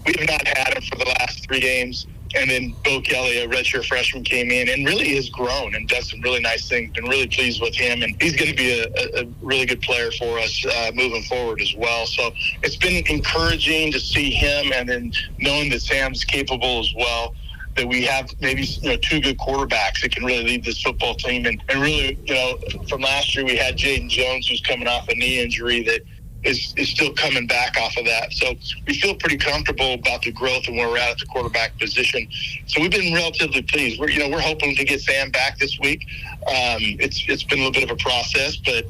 [0.05, 3.47] we have not had him for the last three games and then Bo Kelly, a
[3.47, 6.91] redshirt freshman, came in and really has grown and done some really nice things.
[6.93, 10.11] Been really pleased with him, and he's going to be a, a, really good player
[10.11, 12.05] for us uh, moving forward as well.
[12.05, 12.31] So
[12.63, 17.35] it's been encouraging to see him, and then knowing that Sam's capable as well.
[17.75, 21.13] That we have maybe you know two good quarterbacks that can really lead this football
[21.13, 22.57] team, and, and really you know
[22.89, 26.01] from last year we had Jaden Jones who's coming off a knee injury that
[26.47, 28.31] is, is still coming back off of that.
[28.31, 28.55] So
[28.87, 32.27] we feel pretty comfortable about the growth and where we're at at the quarterback position.
[32.67, 33.99] So we've been relatively pleased.
[33.99, 36.05] We're you know we're hoping to get Sam back this week.
[36.47, 38.85] Um, it's it's been a little bit of a process, but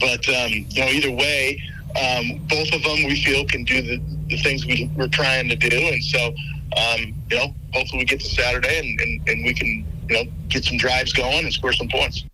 [0.00, 1.62] but um, you know either way,
[2.00, 5.56] um, both of them we feel can do the, the things we, we're trying to
[5.56, 6.28] do, and so
[6.76, 10.30] um, you know hopefully we get to Saturday and, and, and we can you know
[10.48, 12.24] get some drives going and score some points.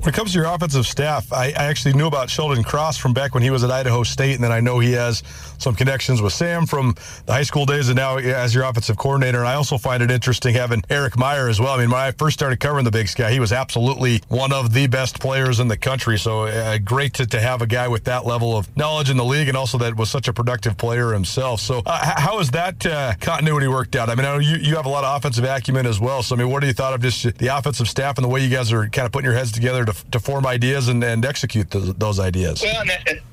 [0.00, 3.12] When it comes to your offensive staff, I, I, actually knew about Sheldon Cross from
[3.12, 5.24] back when he was at Idaho State, and then I know he has
[5.58, 6.94] some connections with Sam from
[7.26, 9.38] the high school days, and now as your offensive coordinator.
[9.38, 11.74] And I also find it interesting having Erik Meyer as well.
[11.74, 14.72] I mean, when I first started covering the Big Sky, he was absolutely one of
[14.72, 16.16] the best players in the country.
[16.16, 19.24] So uh, great to, to have a guy with that level of knowledge in the
[19.24, 21.60] league, and also that was such a productive player himself.
[21.60, 24.10] So uh, how has that uh, continuity worked out?
[24.10, 26.22] I mean, I know you, you have a lot of offensive acumen as well.
[26.22, 28.44] So I mean, what do you thought of just the offensive staff and the way
[28.44, 29.87] you guys are kind of putting your heads together?
[29.88, 32.62] To, to form ideas and, and execute those, those ideas?
[32.62, 32.84] Well,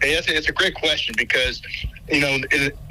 [0.01, 1.61] it's, it's a great question because,
[2.09, 2.37] you know,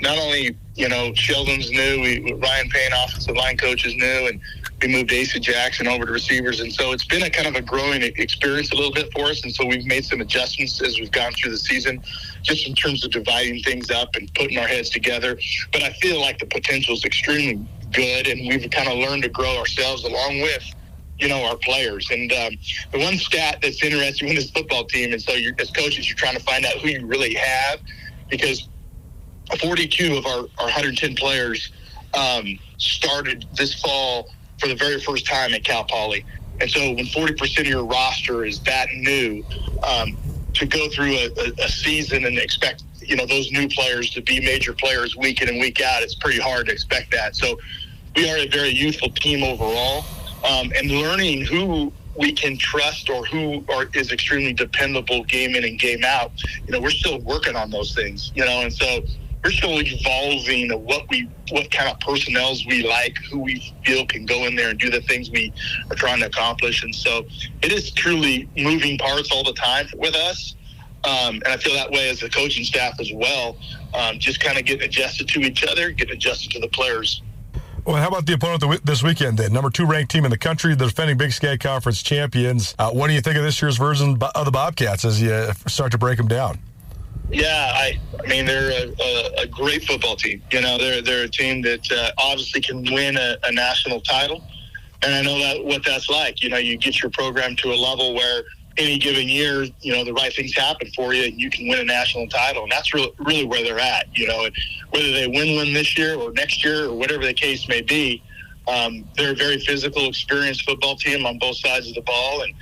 [0.01, 4.41] not only, you know, Sheldon's new, we, Ryan Payne, offensive line coach, is new, and
[4.83, 7.63] we moved Asa Jackson over to receivers, and so it's been a kind of a
[7.63, 9.43] growing experience a little bit for us.
[9.45, 12.03] And so we've made some adjustments as we've gone through the season,
[12.43, 15.39] just in terms of dividing things up and putting our heads together.
[15.73, 19.31] But I feel like the potential is extremely good, and we've kind of learned to
[19.31, 20.65] grow ourselves along with
[21.19, 22.11] you know, our players.
[22.11, 22.57] And um,
[22.93, 26.37] the one stat that's interesting in this football team, and so as coaches, you're trying
[26.37, 27.81] to find out who you really have
[28.29, 28.69] because
[29.61, 31.71] 42 of our, our 110 players
[32.15, 36.25] um, started this fall for the very first time at Cal Poly.
[36.61, 39.45] And so when 40% of your roster is that new,
[39.83, 40.17] um,
[40.55, 44.23] to go through a, a, a season and expect, you know, those new players to
[44.23, 47.35] be major players week in and week out, it's pretty hard to expect that.
[47.35, 47.59] So
[48.15, 50.05] we are a very youthful team overall.
[50.45, 55.65] Um, and learning who we can trust or who are, is extremely dependable game in
[55.65, 56.33] and game out.
[56.67, 59.01] You know, we're still working on those things, you know, and so
[59.45, 64.25] we're still evolving what we what kind of personnels we like, who we feel can
[64.25, 65.53] go in there and do the things we
[65.91, 66.83] are trying to accomplish.
[66.83, 67.27] And so
[67.63, 70.55] it is truly moving parts all the time with us.
[71.05, 73.57] Um, and I feel that way as the coaching staff as well.
[73.93, 77.23] Um, just kind of getting adjusted to each other, getting adjusted to the players.
[77.87, 79.53] Well, how about the opponent this weekend then?
[79.53, 82.75] Number two ranked team in the country, the defending Big Sky Conference champions.
[82.79, 85.93] Uh, what do you think of this year's version of the Bobcats as you start
[85.93, 86.59] to break them down?
[87.31, 90.43] Yeah, I, I mean they're a, a, a, great football team.
[90.51, 94.45] You know, they're they're a team that uh, obviously can win a, a national title,
[95.03, 96.43] and I know that what that's like.
[96.43, 98.45] You know, you get your program to a level where
[98.77, 101.81] any given year, you know, the right things happen for you and you can win
[101.81, 102.65] a national title.
[102.65, 104.55] And that's really, really where they're at, you know, and
[104.91, 108.23] whether they win one this year or next year or whatever the case may be,
[108.67, 112.43] um, they're a very physical, experienced football team on both sides of the ball.
[112.43, 112.55] And,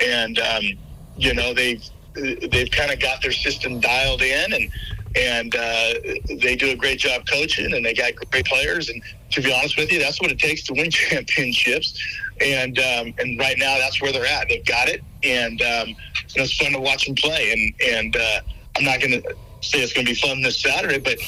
[0.00, 0.64] and, um,
[1.16, 4.70] you know, they've, they've kind of got their system dialed in and,
[5.16, 5.94] and uh,
[6.28, 8.88] they do a great job coaching and they got great players.
[8.88, 11.98] And to be honest with you, that's what it takes to win championships.
[12.40, 14.48] And um, and right now, that's where they're at.
[14.48, 15.96] They've got it, and um,
[16.36, 17.52] it's fun to watch them play.
[17.52, 18.40] And and uh,
[18.76, 21.18] I'm not going to say it's going to be fun this Saturday, but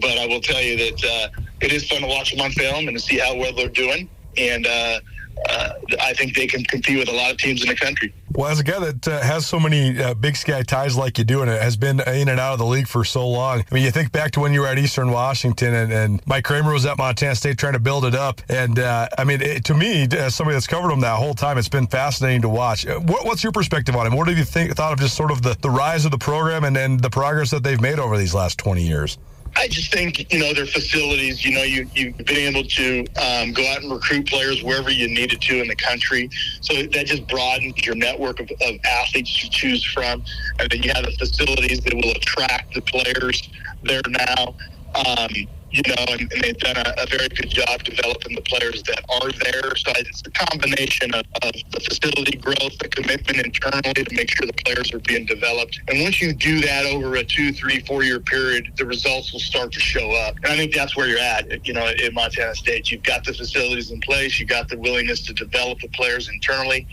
[0.00, 2.88] but I will tell you that uh, it is fun to watch them on film
[2.88, 4.08] and to see how well they're doing.
[4.36, 5.00] And uh,
[5.48, 5.68] uh,
[6.00, 8.12] I think they can compete with a lot of teams in the country.
[8.36, 11.24] Well, as a guy that uh, has so many uh, Big Sky ties like you
[11.24, 13.60] do, and has been in and out of the league for so long.
[13.70, 16.42] I mean, you think back to when you were at Eastern Washington, and, and Mike
[16.42, 18.42] Kramer was at Montana State trying to build it up.
[18.48, 21.58] And uh, I mean, it, to me, as somebody that's covered him that whole time,
[21.58, 22.84] it's been fascinating to watch.
[22.84, 24.16] Uh, what, what's your perspective on him?
[24.16, 26.64] What have you think thought of just sort of the, the rise of the program
[26.64, 29.16] and then the progress that they've made over these last 20 years?
[29.56, 31.44] I just think you know their facilities.
[31.44, 35.08] You know, you you've been able to um, go out and recruit players wherever you
[35.08, 36.28] needed to in the country.
[36.60, 40.24] So that just broadens your network of, of athletes to choose from,
[40.58, 43.48] and then you have the facilities that will attract the players
[43.82, 44.54] there now.
[44.94, 45.28] Um,
[45.74, 49.02] you know, and, and they've done a, a, very good job developing the players that
[49.08, 49.74] are there.
[49.74, 54.46] So it's a combination of, of, the facility growth, the commitment internally to make sure
[54.46, 55.80] the players are being developed.
[55.88, 59.40] And once you do that over a two, three, four year period, the results will
[59.40, 60.36] start to show up.
[60.36, 62.92] And I think that's where you're at, you know, in Montana State.
[62.92, 66.86] You've got the facilities in place, you've got the willingness to develop the players internally.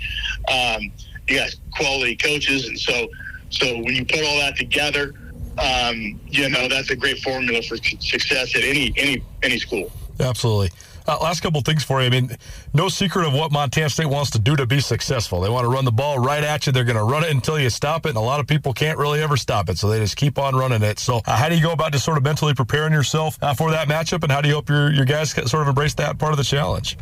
[0.51, 0.91] Um,
[1.27, 2.67] you got quality coaches.
[2.67, 3.09] And so,
[3.49, 5.13] so when you put all that together,
[5.57, 9.91] um, you know that's a great formula for success at any any any school.
[10.19, 10.69] Absolutely.
[11.07, 12.07] Uh, last couple things for you.
[12.07, 12.37] I mean,
[12.73, 15.41] no secret of what Montana State wants to do to be successful.
[15.41, 16.71] They want to run the ball right at you.
[16.71, 18.99] They're going to run it until you stop it, and a lot of people can't
[18.99, 20.99] really ever stop it, so they just keep on running it.
[20.99, 23.71] So, uh, how do you go about just sort of mentally preparing yourself uh, for
[23.71, 26.33] that matchup, and how do you hope your your guys sort of embrace that part
[26.33, 26.97] of the challenge?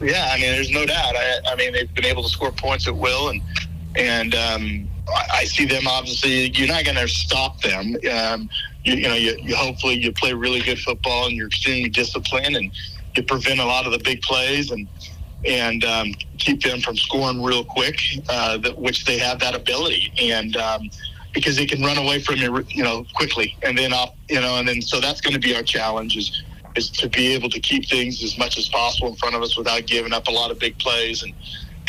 [0.00, 1.16] Yeah, I mean, there's no doubt.
[1.16, 3.40] I, I mean, they've been able to score points at will, and
[3.94, 6.50] and um, I see them obviously.
[6.50, 7.96] You're not going to stop them.
[8.10, 8.48] Um,
[8.84, 12.56] you, you, know, you, you, hopefully you play really good football and you're extremely disciplined
[12.56, 12.70] and
[13.14, 14.88] you prevent a lot of the big plays and
[15.44, 20.12] and um, keep them from scoring real quick, uh, that, which they have that ability
[20.20, 20.56] and.
[20.56, 20.90] Um,
[21.32, 24.56] because they can run away from you, you know, quickly, and then off, you know,
[24.56, 26.42] and then so that's going to be our challenge is
[26.76, 29.56] is to be able to keep things as much as possible in front of us
[29.56, 31.34] without giving up a lot of big plays and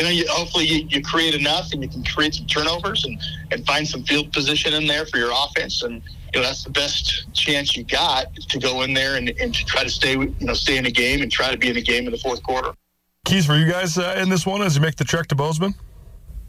[0.06, 3.20] know, you, hopefully you, you, create enough and you can create some turnovers and,
[3.52, 5.82] and find some field position in there for your offense.
[5.84, 6.02] And,
[6.34, 9.66] you know, that's the best chance you got to go in there and, and to
[9.66, 11.82] try to stay, you know, stay in the game and try to be in the
[11.82, 12.74] game in the fourth quarter.
[13.26, 15.74] Keys for you guys uh, in this one as you make the trek to Bozeman?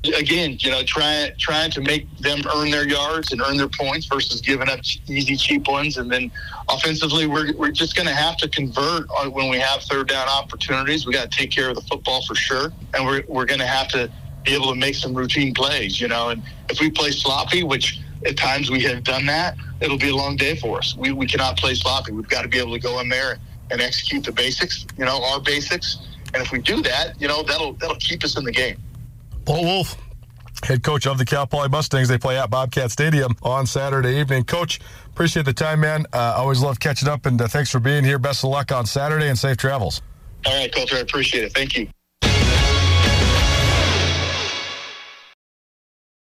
[0.04, 4.06] Again, you know, trying trying to make them earn their yards and earn their points
[4.06, 5.96] versus giving up easy, cheap ones.
[5.96, 6.30] And then
[6.68, 11.06] offensively, we're, we're just going to have to convert when we have third down opportunities.
[11.06, 13.66] We got to take care of the football for sure, and we're we're going to
[13.66, 14.10] have to
[14.44, 16.00] be able to make some routine plays.
[16.00, 19.98] You know, and if we play sloppy, which at times we have done that, it'll
[19.98, 20.96] be a long day for us.
[20.96, 22.12] We we cannot play sloppy.
[22.12, 23.38] We've got to be able to go in there
[23.70, 24.86] and execute the basics.
[24.96, 25.98] You know, our basics
[26.34, 28.76] And if we do that, you know, that'll that'll keep us in the game.
[29.48, 29.96] Paul Wulff,
[30.62, 32.10] head coach of the Cal Poly Mustangs.
[32.10, 34.44] They play at Bobcat Stadium on Saturday evening.
[34.44, 36.04] Coach, appreciate the time, man.
[36.12, 38.18] Uh, always love catching up, and uh, thanks for being here.
[38.18, 40.02] Best of luck on Saturday and safe travels.
[40.44, 41.54] All right, Colter, I appreciate it.
[41.54, 41.88] Thank you.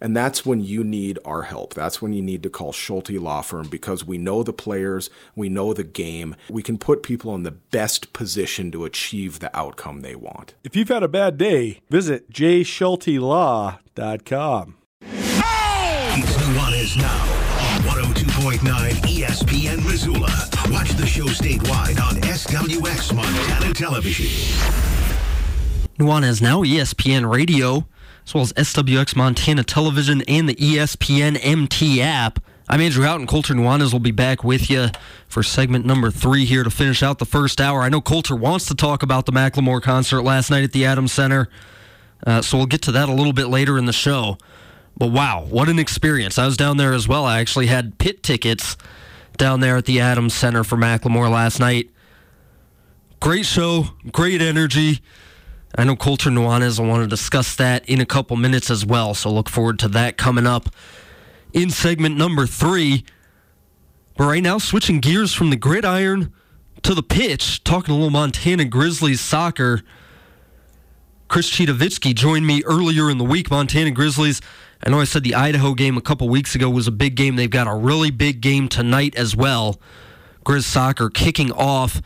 [0.00, 1.74] and that's when you need our help.
[1.74, 5.48] That's when you need to call Schulte Law Firm because we know the players, we
[5.48, 6.36] know the game.
[6.50, 10.54] We can put people in the best position to achieve the outcome they want.
[10.64, 14.74] If you've had a bad day, visit jschultelaw.com.
[16.18, 17.24] It's Nuanez now
[17.74, 17.82] on
[18.14, 18.60] 102.9
[19.02, 20.32] ESPN Missoula.
[20.70, 24.26] Watch the show statewide on SWX Montana Television.
[25.98, 27.86] Nuanez now ESPN Radio
[28.26, 32.40] as well as SWX Montana Television and the ESPN MT app.
[32.68, 33.28] I'm Andrew Houghton.
[33.28, 34.88] Colter Nuanez will be back with you
[35.28, 37.82] for segment number three here to finish out the first hour.
[37.82, 41.12] I know Colter wants to talk about the Macklemore concert last night at the Adams
[41.12, 41.48] Center,
[42.26, 44.38] uh, so we'll get to that a little bit later in the show.
[44.96, 46.36] But wow, what an experience.
[46.36, 47.24] I was down there as well.
[47.24, 48.76] I actually had pit tickets
[49.36, 51.90] down there at the Adams Center for Macklemore last night.
[53.20, 55.00] Great show, great energy.
[55.78, 59.12] I know Colter Nuanez will want to discuss that in a couple minutes as well,
[59.12, 60.70] so look forward to that coming up
[61.52, 63.04] in segment number three.
[64.16, 66.32] But right now, switching gears from the gridiron
[66.82, 69.82] to the pitch, talking a little Montana Grizzlies soccer.
[71.28, 73.50] Chris Citowicki joined me earlier in the week.
[73.50, 74.40] Montana Grizzlies.
[74.82, 77.36] I know I said the Idaho game a couple weeks ago was a big game.
[77.36, 79.80] They've got a really big game tonight as well.
[80.44, 82.00] Grizz soccer kicking off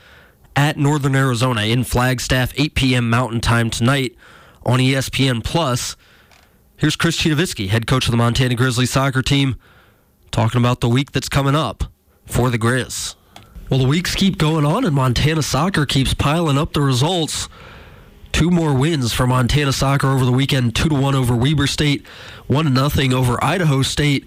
[0.57, 3.11] at Northern Arizona in Flagstaff, 8 p.m.
[3.11, 4.17] Mountain Time tonight
[4.65, 5.97] on ESPN Plus.
[6.77, 9.57] Here's Chris Citowicki, head coach of the Montana Grizzlies soccer team,
[10.31, 11.85] talking about the week that's coming up
[12.27, 13.17] for the Grizz.
[13.69, 17.49] Well, the weeks keep going on, and Montana soccer keeps piling up the results.
[18.33, 22.07] Two more wins for Montana soccer over the weekend: two to one over Weber State,
[22.47, 24.27] one to nothing over Idaho State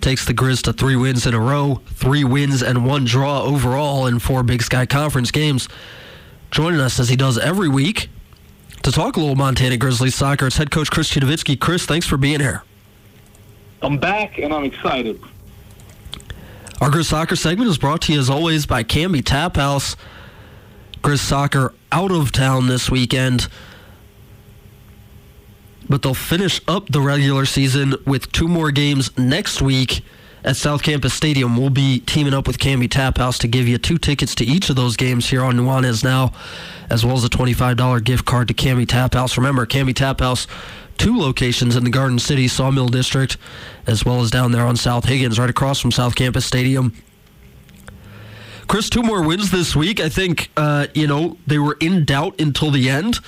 [0.00, 4.06] takes the Grizz to three wins in a row, three wins and one draw overall
[4.06, 5.68] in four Big Sky Conference games.
[6.50, 8.08] Joining us as he does every week
[8.82, 11.58] to talk a little Montana Grizzlies soccer, it's head coach Chris Citowicki.
[11.58, 12.62] Chris, thanks for being here.
[13.82, 15.20] I'm back and I'm excited.
[16.80, 19.96] Our Grizz Soccer segment is brought to you as always by Canby Tap House.
[21.02, 23.48] Grizz Soccer out of town this weekend
[25.88, 30.02] but they'll finish up the regular season with two more games next week
[30.44, 31.56] at South Campus Stadium.
[31.56, 34.70] We'll be teaming up with Canby Tap House to give you two tickets to each
[34.70, 36.32] of those games here on Nuanez Now,
[36.88, 39.36] as well as a $25 gift card to Canby Tap House.
[39.36, 40.46] Remember, Canby Tap House,
[40.98, 43.36] two locations in the Garden City Sawmill District,
[43.86, 46.92] as well as down there on South Higgins, right across from South Campus Stadium.
[48.68, 50.00] Chris, two more wins this week.
[50.00, 53.20] I think, uh, you know, they were in doubt until the end.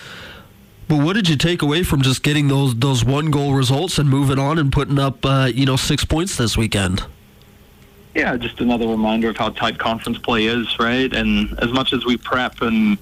[0.88, 4.08] But what did you take away from just getting those those one goal results and
[4.08, 7.04] moving on and putting up uh, you know six points this weekend?
[8.14, 11.12] Yeah, just another reminder of how tight conference play is, right?
[11.12, 12.98] And as much as we prep and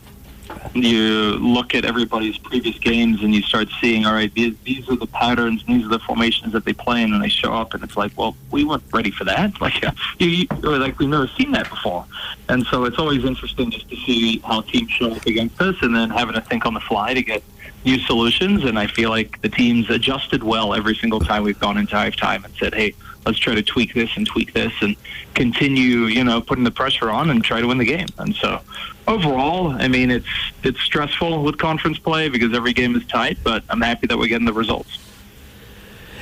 [0.74, 4.96] you look at everybody's previous games and you start seeing, all right, these, these are
[4.96, 7.82] the patterns, these are the formations that they play in, and they show up, and
[7.82, 9.54] it's like, well, we weren't ready for that.
[9.66, 9.82] Like,
[10.18, 12.04] you, or like we've never seen that before.
[12.48, 15.94] And so it's always interesting just to see how teams show up against us, and
[15.96, 17.42] then having to think on the fly to get
[17.86, 21.78] new solutions, and I feel like the team's adjusted well every single time we've gone
[21.78, 22.94] into halftime and said, "Hey,
[23.24, 24.96] let's try to tweak this and tweak this and
[25.34, 28.60] continue, you know, putting the pressure on and try to win the game." And so,
[29.06, 30.26] overall, I mean, it's
[30.64, 34.28] it's stressful with conference play because every game is tight, but I'm happy that we're
[34.28, 34.98] getting the results.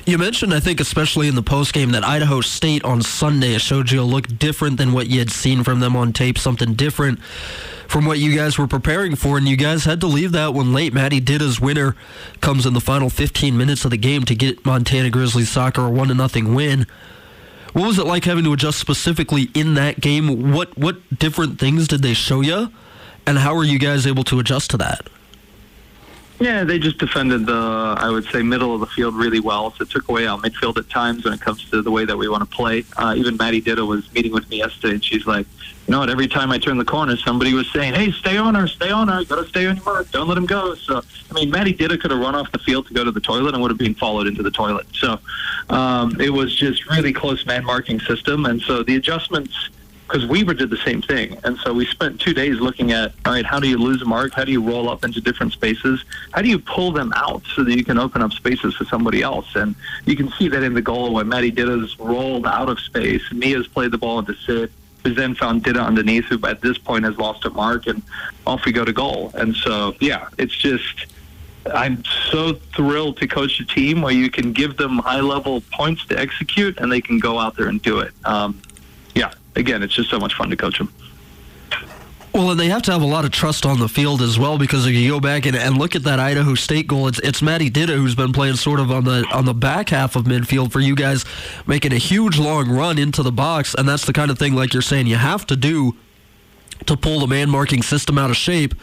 [0.07, 4.03] You mentioned, I think, especially in the postgame, that Idaho State on Sunday showed you
[4.03, 7.23] a look different than what you had seen from them on tape, something different
[7.89, 10.75] from what you guys were preparing for, and you guys had to leave that one
[10.75, 10.93] late.
[10.93, 11.97] Maddie Ditta's winner
[12.43, 15.91] comes in the final 15 minutes of the game to get Montana Grizzlies soccer a
[15.91, 16.87] one to nothing win.
[17.73, 20.53] What was it like having to adjust specifically in that game?
[20.53, 22.71] What what different things did they show you,
[23.27, 25.09] and how were you guys able to adjust to that?
[26.41, 29.71] Yeah, they just defended the, I would say, middle of the field really well.
[29.71, 32.17] So it took away our midfield at times when it comes to the way that
[32.17, 32.85] we want to play.
[32.97, 35.47] Uh, even Maddie Ditta was meeting with me yesterday, and she's like,
[35.87, 38.57] you know what, every time I turn the corner, somebody was saying, hey, stay on
[38.57, 40.75] her, stay on her, got to stay on your mark, don't let him go.
[40.75, 43.21] So, I mean, Maddie Ditta could have run off the field to go to the
[43.21, 44.87] toilet and would have been followed into the toilet.
[44.95, 45.21] So
[45.71, 48.47] um, it was just really close man marking system.
[48.47, 49.71] And so the adjustments–
[50.15, 51.37] because Weber did the same thing.
[51.43, 54.05] And so we spent two days looking at, all right, how do you lose a
[54.05, 54.33] mark?
[54.33, 56.05] How do you roll up into different spaces?
[56.31, 59.23] How do you pull them out so that you can open up spaces for somebody
[59.23, 59.57] else?
[59.57, 63.23] And you can see that in the goal when Maddie Ditta's rolled out of space.
[63.33, 64.71] Mia's played the ball into Sid,
[65.03, 68.01] who then found Ditta underneath, who at this point has lost a mark, and
[68.47, 69.33] off we go to goal.
[69.35, 71.07] And so, yeah, it's just.
[71.75, 76.05] I'm so thrilled to coach a team where you can give them high level points
[76.09, 78.13] to execute and they can go out there and do it.
[78.27, 78.61] Um,
[79.57, 80.93] again, it's just so much fun to coach them.
[82.35, 84.59] Well, and they have to have a lot of trust on the field as well
[84.59, 87.41] because if you go back and, and look at that Idaho State goal, it's it's
[87.41, 90.73] Maddie Ditta who's been playing sort of on the on the back half of midfield
[90.73, 91.25] for you guys,
[91.65, 94.73] making a huge long run into the box, and that's the kind of thing like
[94.73, 95.95] you're saying you have to do
[96.87, 98.75] to pull the man marking system out of shape.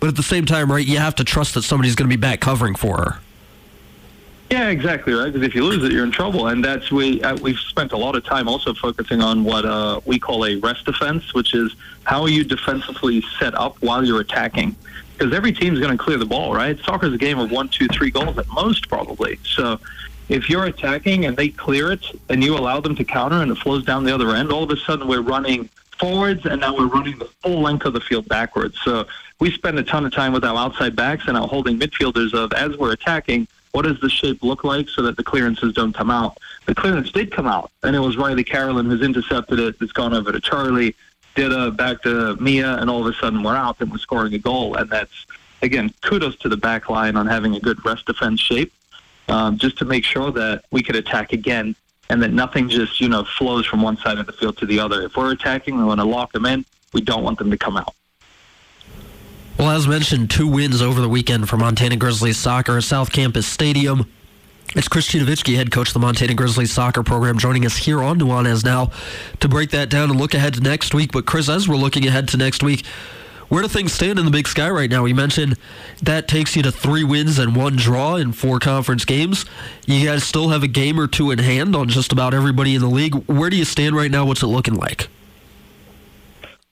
[0.00, 2.20] But at the same time, right, you have to trust that somebody's going to be
[2.20, 3.20] back covering for her.
[4.50, 5.32] Yeah, exactly right.
[5.32, 7.96] Because if you lose it, you're in trouble, and that's we uh, we've spent a
[7.96, 11.74] lot of time also focusing on what uh, we call a rest defense, which is
[12.04, 14.76] how are you defensively set up while you're attacking.
[15.18, 16.78] Because every team's going to clear the ball, right?
[16.84, 19.38] Soccer's a game of one, two, three goals at most, probably.
[19.44, 19.80] So
[20.28, 23.58] if you're attacking and they clear it, and you allow them to counter, and it
[23.58, 25.68] flows down the other end, all of a sudden we're running
[25.98, 28.76] forwards, and now we're running the full length of the field backwards.
[28.84, 29.06] So
[29.40, 32.52] we spend a ton of time with our outside backs and our holding midfielders of
[32.52, 36.10] as we're attacking what does the shape look like so that the clearances don't come
[36.10, 36.38] out?
[36.64, 39.76] The clearance did come out, and it was Riley Carolyn who's intercepted it.
[39.82, 40.94] It's gone over to Charlie,
[41.34, 44.32] did a back to Mia, and all of a sudden we're out and we're scoring
[44.32, 44.76] a goal.
[44.76, 45.26] And that's,
[45.60, 48.72] again, kudos to the back line on having a good rest defense shape
[49.28, 51.76] um, just to make sure that we could attack again
[52.08, 54.80] and that nothing just, you know, flows from one side of the field to the
[54.80, 55.02] other.
[55.02, 56.64] If we're attacking, we want to lock them in.
[56.94, 57.94] We don't want them to come out.
[59.76, 64.10] As mentioned, two wins over the weekend for Montana Grizzlies soccer at South Campus Stadium.
[64.74, 68.18] It's Chris Citowicki, head coach of the Montana Grizzlies soccer program, joining us here on
[68.18, 68.90] Nuanez now
[69.40, 71.12] to break that down and look ahead to next week.
[71.12, 72.86] But Chris, as we're looking ahead to next week,
[73.50, 75.02] where do things stand in the Big Sky right now?
[75.02, 75.58] We mentioned
[76.02, 79.44] that takes you to three wins and one draw in four conference games.
[79.84, 82.80] You guys still have a game or two in hand on just about everybody in
[82.80, 83.14] the league.
[83.26, 84.24] Where do you stand right now?
[84.24, 85.08] What's it looking like?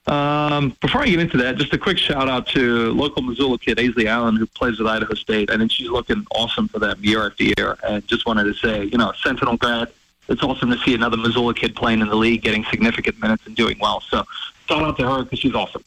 [0.07, 3.77] Um, before I get into that, just a quick shout out to local Missoula kid
[3.77, 5.49] Aisley Allen, who plays at Idaho State.
[5.49, 7.77] I think she's looking awesome for them year after year.
[7.83, 9.89] And just wanted to say, you know, Sentinel grad.
[10.27, 13.55] It's awesome to see another Missoula kid playing in the league, getting significant minutes and
[13.55, 14.01] doing well.
[14.01, 14.23] So
[14.67, 15.83] shout out to her because she's awesome.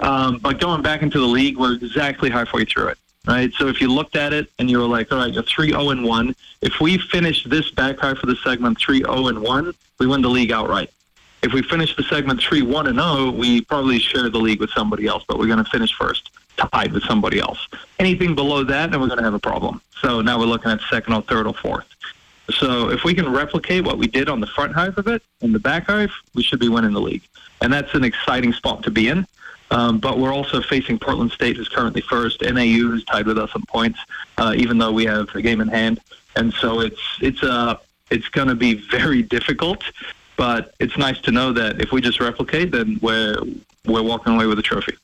[0.00, 3.52] Um, but going back into the league, we're exactly halfway through it, right?
[3.54, 5.90] So if you looked at it and you were like, all right, you're 3 0
[5.90, 6.34] and 1.
[6.62, 10.22] If we finish this back half of the segment 3 0 and 1, we win
[10.22, 10.90] the league outright.
[11.42, 14.70] If we finish the segment 3 1 and 0, we probably share the league with
[14.70, 17.66] somebody else, but we're going to finish first, tied with somebody else.
[17.98, 19.80] Anything below that, then we're going to have a problem.
[20.00, 21.86] So now we're looking at second or third or fourth.
[22.50, 25.52] So if we can replicate what we did on the front half of it in
[25.52, 27.22] the back half, we should be winning the league.
[27.60, 29.26] And that's an exciting spot to be in.
[29.72, 32.42] Um, but we're also facing Portland State, who's currently first.
[32.42, 33.98] NAU, who's tied with us on points,
[34.36, 35.98] uh, even though we have a game in hand.
[36.36, 37.76] And so it's it's uh,
[38.10, 39.82] it's going to be very difficult.
[40.42, 43.36] But it's nice to know that if we just replicate, then we're
[43.86, 44.96] we're walking away with a trophy.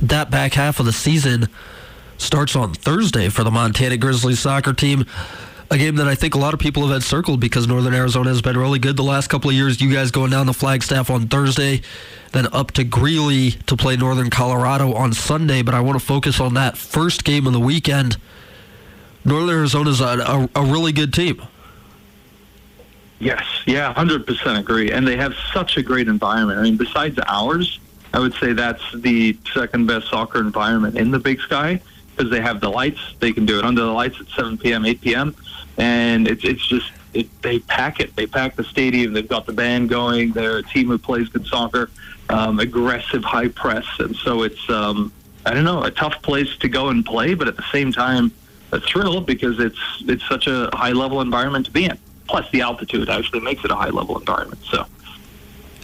[0.00, 1.48] That back half of the season
[2.16, 5.04] starts on Thursday for the Montana Grizzlies soccer team.
[5.70, 8.30] A game that I think a lot of people have had circled because Northern Arizona
[8.30, 9.82] has been really good the last couple of years.
[9.82, 11.82] You guys going down to Flagstaff on Thursday,
[12.32, 15.60] then up to Greeley to play Northern Colorado on Sunday.
[15.60, 18.16] But I want to focus on that first game of the weekend.
[19.26, 21.42] Northern Arizona's a, a, a really good team.
[23.22, 24.90] Yes, yeah, hundred percent agree.
[24.90, 26.58] And they have such a great environment.
[26.58, 27.78] I mean, besides ours,
[28.12, 32.40] I would say that's the second best soccer environment in the Big Sky because they
[32.40, 32.98] have the lights.
[33.20, 35.36] They can do it under the lights at 7 p.m., 8 p.m.,
[35.78, 38.16] and it's it's just it, they pack it.
[38.16, 39.12] They pack the stadium.
[39.12, 40.32] They've got the band going.
[40.32, 41.90] They're a team who plays good soccer,
[42.28, 45.12] um, aggressive, high press, and so it's um,
[45.46, 48.32] I don't know a tough place to go and play, but at the same time
[48.72, 51.96] a thrill because it's it's such a high level environment to be in
[52.28, 54.60] plus the altitude actually makes it a high level environment.
[54.64, 54.86] So,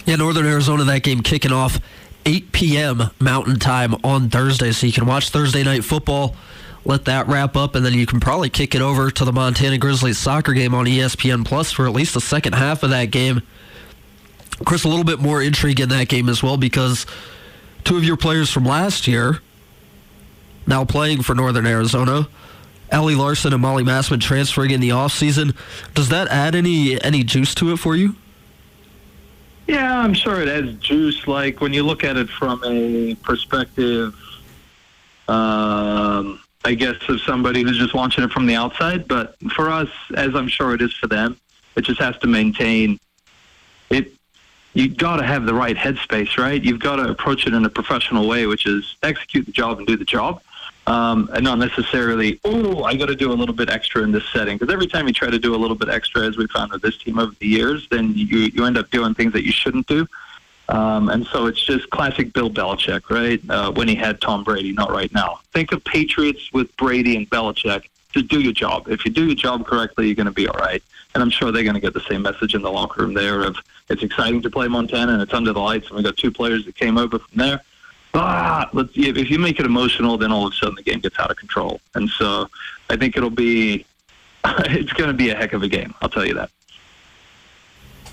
[0.05, 1.79] yeah, Northern Arizona, that game kicking off
[2.25, 3.03] 8 p.m.
[3.19, 6.35] Mountain Time on Thursday, so you can watch Thursday night football
[6.85, 9.77] let that wrap up, and then you can probably kick it over to the Montana
[9.77, 13.41] Grizzlies soccer game on ESPN Plus for at least the second half of that game.
[14.65, 17.05] Chris, a little bit more intrigue in that game as well because
[17.83, 19.39] two of your players from last year
[20.67, 22.27] now playing for Northern Arizona.
[22.91, 25.55] Allie Larson and Molly Massman transferring in the offseason.
[25.93, 28.15] Does that add any any juice to it for you?
[29.67, 31.27] Yeah, I'm sure it adds juice.
[31.27, 34.15] Like when you look at it from a perspective,
[35.27, 39.07] um, I guess, of somebody who's just watching it from the outside.
[39.07, 41.37] But for us, as I'm sure it is for them,
[41.75, 42.99] it just has to maintain
[43.91, 44.11] it.
[44.73, 46.63] You've got to have the right headspace, right?
[46.63, 49.85] You've got to approach it in a professional way, which is execute the job and
[49.87, 50.41] do the job
[50.89, 54.27] um, and not necessarily, oh, I got to do a little bit extra in this
[54.33, 54.57] setting.
[54.57, 56.81] Because every time you try to do a little bit extra, as we found with
[56.81, 59.85] this team over the years, then you, you end up doing things that you shouldn't
[59.85, 60.07] do.
[60.67, 63.39] Um, and so it's just classic Bill Belichick, right?
[63.49, 65.41] Uh, when he had Tom Brady, not right now.
[65.53, 67.83] Think of Patriots with Brady and Belichick.
[68.11, 68.87] Just do your job.
[68.89, 70.81] If you do your job correctly, you're going to be all right.
[71.13, 73.43] And I'm sure they're going to get the same message in the locker room there
[73.43, 73.57] of
[73.89, 75.87] it's exciting to play Montana and it's under the lights.
[75.87, 77.61] And we got two players that came over from there
[78.13, 81.17] ah, let's, if you make it emotional, then all of a sudden the game gets
[81.19, 81.79] out of control.
[81.95, 82.49] And so
[82.89, 83.85] I think it'll be,
[84.45, 85.93] it's going to be a heck of a game.
[86.01, 86.49] I'll tell you that.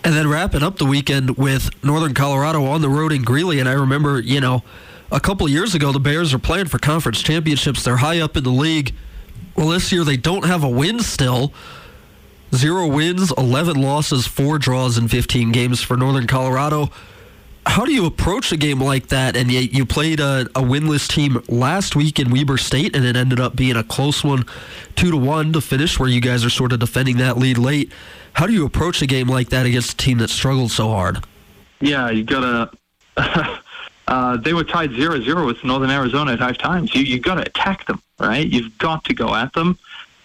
[0.05, 3.59] And then wrapping up the weekend with Northern Colorado on the road in Greeley.
[3.59, 4.63] And I remember, you know,
[5.11, 7.83] a couple years ago, the Bears are playing for conference championships.
[7.83, 8.95] They're high up in the league.
[9.57, 11.53] Well, this year they don't have a win still.
[12.55, 16.91] Zero wins, 11 losses, four draws in 15 games for Northern Colorado
[17.67, 19.37] how do you approach a game like that?
[19.37, 23.17] And you, you played a, a, winless team last week in Weber State, and it
[23.17, 24.45] ended up being a close one,
[24.95, 27.93] two to one to finish, where you guys are sort of defending that lead late.
[28.35, 31.25] How do you approach a game like that against a team that struggled so hard?
[31.81, 32.71] Yeah, you gotta.
[34.07, 36.95] uh, they were tied 0-0 with Northern Arizona at half times.
[36.95, 38.47] You you got to attack them, right?
[38.47, 39.79] You've got to go at them.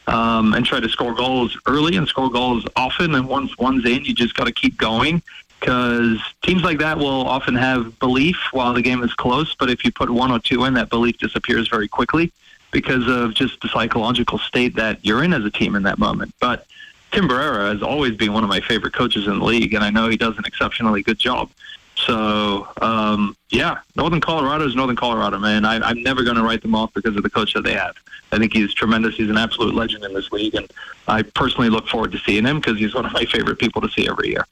[0.07, 3.13] Um, and try to score goals early and score goals often.
[3.15, 5.21] And once one's in, you just got to keep going
[5.61, 9.85] because teams like that will often have belief while the game is close, but if
[9.85, 12.31] you put one or two in, that belief disappears very quickly
[12.71, 16.33] because of just the psychological state that you're in as a team in that moment.
[16.39, 16.65] But
[17.11, 19.91] Tim Barrera has always been one of my favorite coaches in the league, and I
[19.91, 21.51] know he does an exceptionally good job.
[21.95, 25.63] So, um, yeah, Northern Colorado is Northern Colorado, man.
[25.63, 27.95] I, I'm never going to write them off because of the coach that they have.
[28.31, 29.15] I think he's tremendous.
[29.15, 30.71] He's an absolute legend in this league, and
[31.07, 33.89] I personally look forward to seeing him because he's one of my favorite people to
[33.89, 34.47] see every year.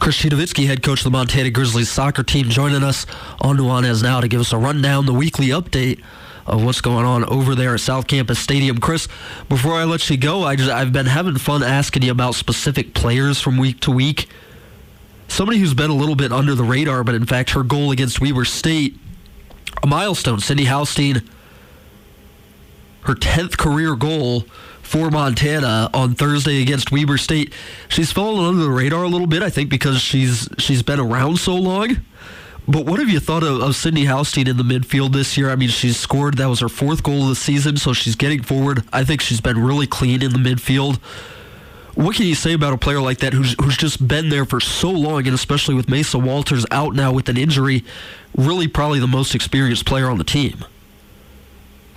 [0.00, 3.04] Chris Citowicki, head coach of the Montana Grizzlies soccer team, joining us
[3.42, 6.02] on Nuanez now to give us a rundown, the weekly update
[6.46, 8.78] of what's going on over there at South Campus Stadium.
[8.78, 9.08] Chris,
[9.50, 12.94] before I let you go, I just I've been having fun asking you about specific
[12.94, 14.26] players from week to week.
[15.28, 18.22] Somebody who's been a little bit under the radar, but in fact her goal against
[18.22, 18.96] Weber State,
[19.82, 20.40] a milestone.
[20.40, 21.28] Sydney Haustein,
[23.02, 24.46] her tenth career goal
[24.90, 27.52] for Montana on Thursday against Weber State.
[27.88, 31.38] She's fallen under the radar a little bit, I think, because she's she's been around
[31.38, 31.98] so long.
[32.66, 35.48] But what have you thought of, of Sydney Haustein in the midfield this year?
[35.48, 36.38] I mean, she's scored.
[36.38, 38.82] That was her fourth goal of the season, so she's getting forward.
[38.92, 40.96] I think she's been really clean in the midfield.
[41.94, 44.58] What can you say about a player like that who's who's just been there for
[44.58, 47.84] so long, and especially with Mesa Walters out now with an injury,
[48.36, 50.64] really probably the most experienced player on the team?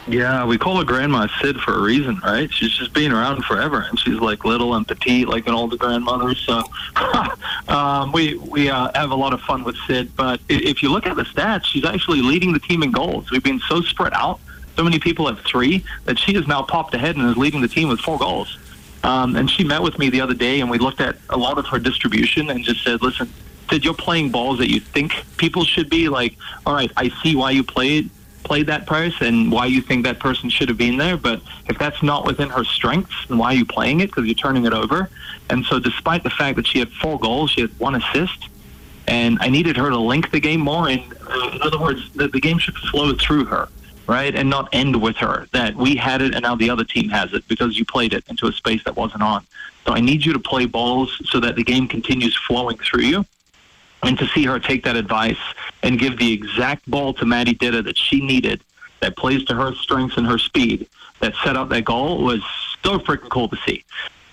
[0.08, 2.51] Yeah, we call her Grandma Sid for a reason, right?
[2.51, 6.36] She's just been around forever, and she's like little and petite, like an older grandmother.
[6.36, 6.62] So
[7.70, 10.14] um, we we uh, have a lot of fun with Sid.
[10.16, 13.32] But if you look at the stats, she's actually leading the team in goals.
[13.32, 14.41] We've been so spread out.
[14.76, 17.68] So many people have three that she has now popped ahead and is leading the
[17.68, 18.58] team with four goals.
[19.04, 21.58] Um, and she met with me the other day, and we looked at a lot
[21.58, 23.32] of her distribution and just said, "Listen,
[23.70, 26.10] Sid, you're playing balls that you think people should be.
[26.10, 26.36] Like,
[26.66, 28.10] all right, I see why you played."
[28.44, 31.18] Played that person and why you think that person should have been there.
[31.18, 34.08] But if that's not within her strengths, then why are you playing it?
[34.08, 35.10] Because you're turning it over.
[35.50, 38.50] And so, despite the fact that she had four goals, she had one assist.
[39.08, 40.88] And I needed her to link the game more.
[40.88, 43.68] And uh, in other words, the, the game should flow through her,
[44.08, 44.34] right?
[44.34, 45.48] And not end with her.
[45.52, 48.24] That we had it and now the other team has it because you played it
[48.30, 49.46] into a space that wasn't on.
[49.86, 53.26] So I need you to play balls so that the game continues flowing through you
[54.04, 55.38] and to see her take that advice
[55.82, 58.62] and give the exact ball to Maddie Ditta that she needed,
[59.01, 60.88] that plays to her strengths and her speed,
[61.20, 62.41] that set up that goal was
[62.84, 63.84] so freaking cool to see.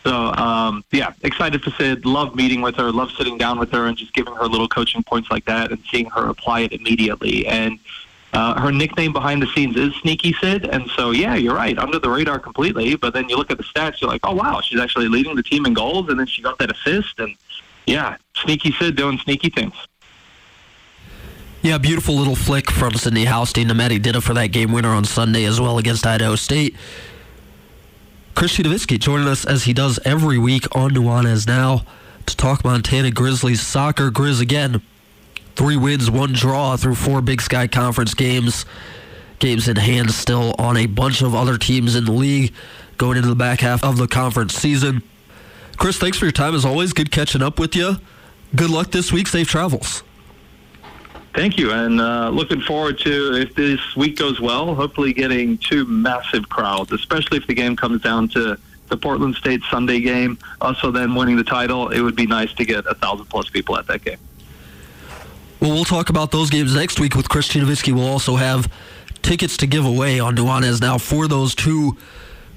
[0.04, 2.06] So um, yeah, excited for Sid.
[2.06, 2.90] Love meeting with her.
[2.90, 5.82] Love sitting down with her and just giving her little coaching points like that and
[5.90, 7.46] seeing her apply it immediately.
[7.46, 7.78] And
[8.32, 11.98] uh, her nickname behind the scenes is Sneaky Sid, and so yeah, you're right, under
[11.98, 12.94] the radar completely.
[12.94, 15.42] But then you look at the stats, you're like, oh wow, she's actually leading the
[15.42, 17.34] team in goals, and then she got that assist, and
[17.90, 19.74] yeah, sneaky Sid doing sneaky things.
[21.62, 25.04] Yeah, beautiful little flick from Sydney Haustein to Maddie Ditta for that game winner on
[25.04, 26.74] Sunday as well against Idaho State.
[28.34, 31.84] Chris Citowicki joining us as he does every week on Nuanez Now
[32.24, 34.10] to talk Montana Grizzlies soccer.
[34.10, 34.80] Grizz again,
[35.56, 38.64] three wins, one draw through four Big Sky Conference games.
[39.40, 42.54] Games in hand still on a bunch of other teams in the league
[42.96, 45.02] going into the back half of the conference season.
[45.80, 46.92] Chris, thanks for your time as always.
[46.92, 47.96] Good catching up with you.
[48.54, 49.26] Good luck this week.
[49.26, 50.02] Safe travels.
[51.34, 54.74] Thank you, and uh, looking forward to if this week goes well.
[54.74, 58.58] Hopefully, getting two massive crowds, especially if the game comes down to
[58.88, 60.38] the Portland State Sunday game.
[60.60, 63.78] Also, then winning the title, it would be nice to get a thousand plus people
[63.78, 64.18] at that game.
[65.60, 67.94] Well, we'll talk about those games next week with Chris Citowicki.
[67.94, 68.70] We'll also have
[69.22, 71.96] tickets to give away on Nuanez now for those two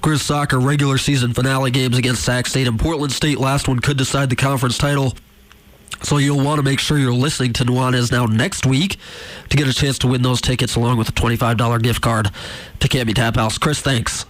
[0.04, 3.38] Grizz soccer regular season finale games against Sac State and Portland State.
[3.38, 5.14] Last one could decide the conference title.
[6.02, 8.98] So you'll want to make sure you're listening to Nuanez now next week
[9.48, 12.30] to get a chance to win those tickets along with a $25 gift card
[12.80, 13.56] to Canby Tap House.
[13.56, 14.26] Chris, thanks.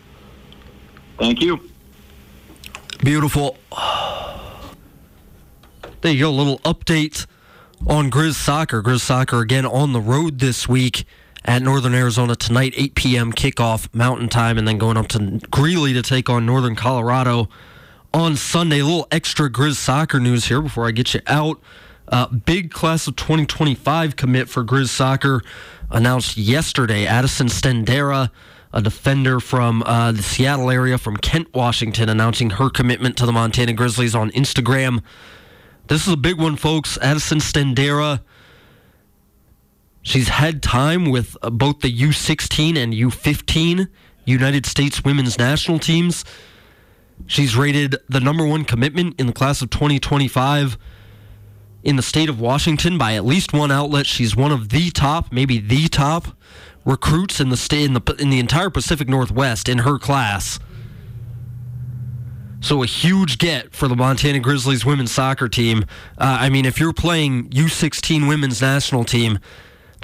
[1.19, 1.69] Thank you.
[2.99, 3.59] Beautiful.
[6.03, 6.31] There you go.
[6.31, 7.27] A little update
[7.85, 8.81] on Grizz Soccer.
[8.81, 11.05] Grizz Soccer again on the road this week
[11.45, 13.33] at Northern Arizona tonight, 8 p.m.
[13.33, 17.49] kickoff Mountain Time, and then going up to Greeley to take on Northern Colorado
[18.15, 18.81] on Sunday.
[18.81, 21.61] A little extra Grizz Soccer news here before I get you out.
[22.09, 25.43] Uh, big class of 2025 commit for Grizz Soccer
[25.91, 27.07] announced yesterday.
[27.07, 28.31] Addison Stendera,
[28.73, 33.33] a defender from uh, the Seattle area from Kent, Washington, announcing her commitment to the
[33.33, 35.03] Montana Grizzlies on Instagram.
[35.89, 36.99] This is a big one, folks.
[37.03, 38.21] Addison Stendera.
[40.05, 43.89] She's had time with uh, both the U16 and U15
[44.27, 46.25] United States women's national teams.
[47.27, 50.77] She's rated the number one commitment in the class of 2025
[51.83, 54.07] in the state of Washington by at least one outlet.
[54.07, 56.37] She's one of the top, maybe the top
[56.85, 60.61] recruits in the state in the in the entire Pacific Northwest in her class.
[62.61, 65.85] So a huge get for the Montana Grizzlies women's soccer team.
[66.19, 69.39] Uh, I mean, if you're playing U16 women's national team,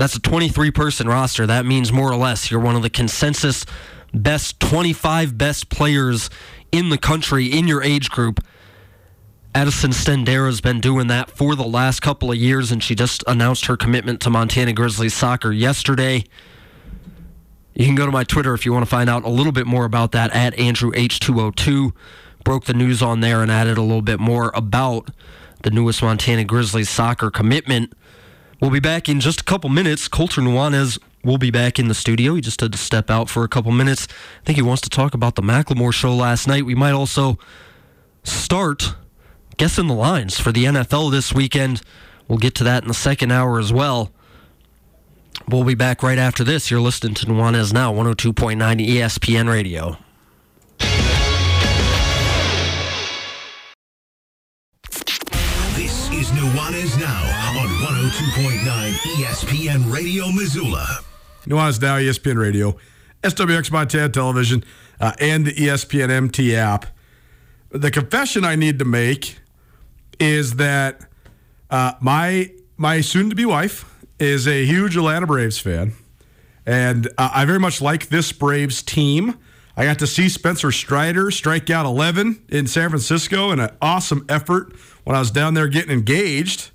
[0.01, 1.46] that's a 23 person roster.
[1.46, 3.66] That means more or less you're one of the consensus
[4.14, 6.30] best 25 best players
[6.72, 8.42] in the country in your age group.
[9.55, 13.22] Addison Stendera has been doing that for the last couple of years, and she just
[13.26, 16.24] announced her commitment to Montana Grizzlies soccer yesterday.
[17.74, 19.66] You can go to my Twitter if you want to find out a little bit
[19.66, 21.92] more about that at Andrew H202.
[22.42, 25.11] Broke the news on there and added a little bit more about
[25.62, 27.92] the newest Montana Grizzlies soccer commitment.
[28.61, 30.07] We'll be back in just a couple minutes.
[30.07, 32.35] Colter Nuanez will be back in the studio.
[32.35, 34.07] He just had to step out for a couple minutes.
[34.43, 36.67] I think he wants to talk about the Macklemore show last night.
[36.67, 37.39] We might also
[38.23, 38.95] start
[39.57, 41.81] guessing the lines for the NFL this weekend.
[42.29, 44.13] We'll get to that in the second hour as well.
[45.49, 46.71] We'll be back right after this.
[46.71, 48.57] You're listening to Nuanez Now, 102.9
[48.87, 49.97] ESPN Radio.
[56.13, 60.87] Is Nuanez Now on 102.9 ESPN Radio Missoula.
[61.47, 62.77] Nuanez Now, ESPN Radio,
[63.23, 64.65] SWX Montana Television,
[65.01, 66.87] uh, and the ESPN MT app.
[67.71, 69.39] The confession I need to make
[70.19, 71.07] is that
[71.71, 73.85] uh, my my soon-to-be wife
[74.19, 75.93] is a huge Atlanta Braves fan,
[76.67, 79.39] and uh, I very much like this Braves team.
[79.77, 84.27] I got to see Spencer Strider strike out 11 in San Francisco in an awesome
[84.29, 84.75] effort
[85.11, 86.71] when I was down there getting engaged.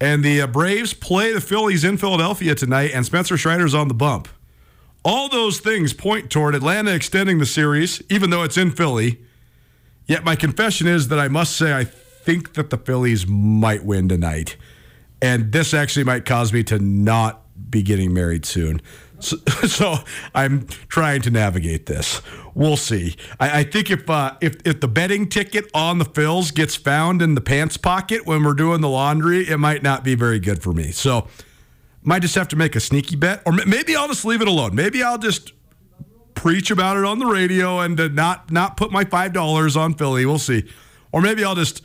[0.00, 3.94] And the uh, Braves play the Phillies in Philadelphia tonight, and Spencer Strider's on the
[3.94, 4.26] bump.
[5.04, 9.20] All those things point toward Atlanta extending the series, even though it's in Philly.
[10.08, 14.08] Yet my confession is that I must say I think that the Phillies might win
[14.08, 14.56] tonight.
[15.22, 18.82] And this actually might cause me to not be getting married soon.
[19.20, 19.36] So,
[19.66, 19.96] so
[20.34, 22.22] I'm trying to navigate this.
[22.54, 23.16] We'll see.
[23.38, 27.22] I, I think if uh, if if the betting ticket on the Phils gets found
[27.22, 30.62] in the pants pocket when we're doing the laundry, it might not be very good
[30.62, 30.90] for me.
[30.90, 31.28] So
[32.02, 34.74] might just have to make a sneaky bet, or maybe I'll just leave it alone.
[34.74, 35.52] Maybe I'll just
[36.34, 39.94] preach about it on the radio and uh, not not put my five dollars on
[39.94, 40.24] Philly.
[40.24, 40.64] We'll see.
[41.12, 41.82] Or maybe I'll just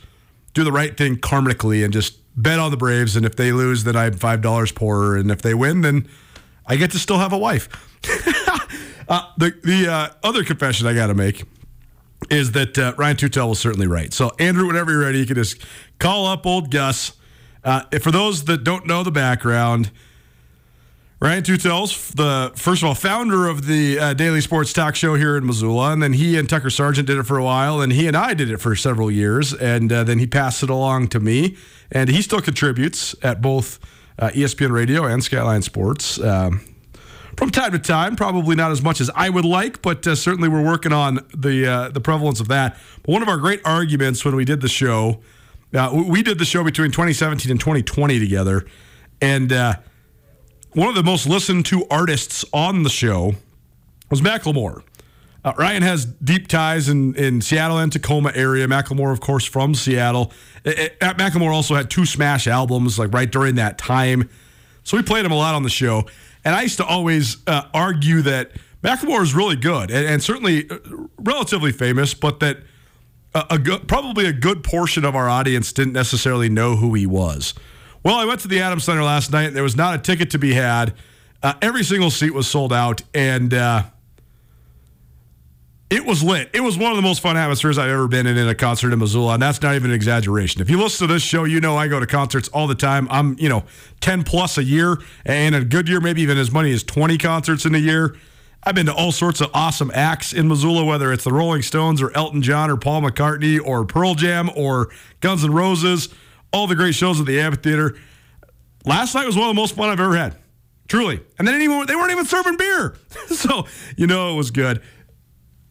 [0.54, 3.16] do the right thing karmically and just bet on the Braves.
[3.16, 5.16] And if they lose, then I'm five dollars poorer.
[5.16, 6.08] And if they win, then
[6.66, 7.68] I get to still have a wife.
[9.08, 11.44] uh, the the uh, other confession I got to make
[12.30, 14.12] is that uh, Ryan Tutel was certainly right.
[14.12, 15.60] So Andrew, whenever you're ready, you can just
[15.98, 17.12] call up old Gus.
[17.64, 19.90] Uh, for those that don't know the background.
[21.20, 25.36] Ryan Tutel's the first of all founder of the uh, daily sports talk show here
[25.36, 28.08] in Missoula, and then he and Tucker Sargent did it for a while, and he
[28.08, 31.20] and I did it for several years, and uh, then he passed it along to
[31.20, 31.56] me,
[31.92, 33.78] and he still contributes at both
[34.22, 36.20] uh, ESPN Radio and Skyline Sports.
[36.20, 36.60] Um,
[37.36, 40.48] from time to time, probably not as much as I would like, but uh, certainly
[40.48, 42.78] we're working on the uh, the prevalence of that.
[43.02, 45.20] But one of our great arguments when we did the show,
[45.74, 48.64] uh, we did the show between 2017 and 2020 together,
[49.20, 49.74] and uh,
[50.72, 53.34] one of the most listened to artists on the show
[54.08, 54.84] was Macklemore.
[55.44, 58.66] Uh, Ryan has deep ties in, in Seattle and Tacoma area.
[58.68, 60.32] Macklemore, of course, from Seattle.
[60.64, 64.28] It, it, Macklemore also had two smash albums like right during that time,
[64.84, 66.06] so we played him a lot on the show.
[66.44, 70.68] And I used to always uh, argue that Macklemore is really good and, and certainly
[70.70, 70.78] uh,
[71.18, 72.58] relatively famous, but that
[73.34, 77.06] a, a good, probably a good portion of our audience didn't necessarily know who he
[77.06, 77.54] was.
[78.04, 79.48] Well, I went to the Adams Center last night.
[79.48, 80.94] And there was not a ticket to be had.
[81.42, 83.82] Uh, every single seat was sold out, and uh,
[85.92, 86.48] it was lit.
[86.54, 88.94] It was one of the most fun atmospheres I've ever been in in a concert
[88.94, 90.62] in Missoula, and that's not even an exaggeration.
[90.62, 93.06] If you listen to this show, you know I go to concerts all the time.
[93.10, 93.64] I'm, you know,
[94.00, 97.66] 10 plus a year, and a good year, maybe even as many as 20 concerts
[97.66, 98.16] in a year.
[98.64, 102.00] I've been to all sorts of awesome acts in Missoula, whether it's the Rolling Stones
[102.00, 104.88] or Elton John or Paul McCartney or Pearl Jam or
[105.20, 106.08] Guns N' Roses,
[106.54, 107.98] all the great shows at the amphitheater.
[108.86, 110.38] Last night was one of the most fun I've ever had.
[110.88, 111.20] Truly.
[111.38, 112.96] And even they weren't even serving beer.
[113.26, 113.66] so,
[113.96, 114.80] you know, it was good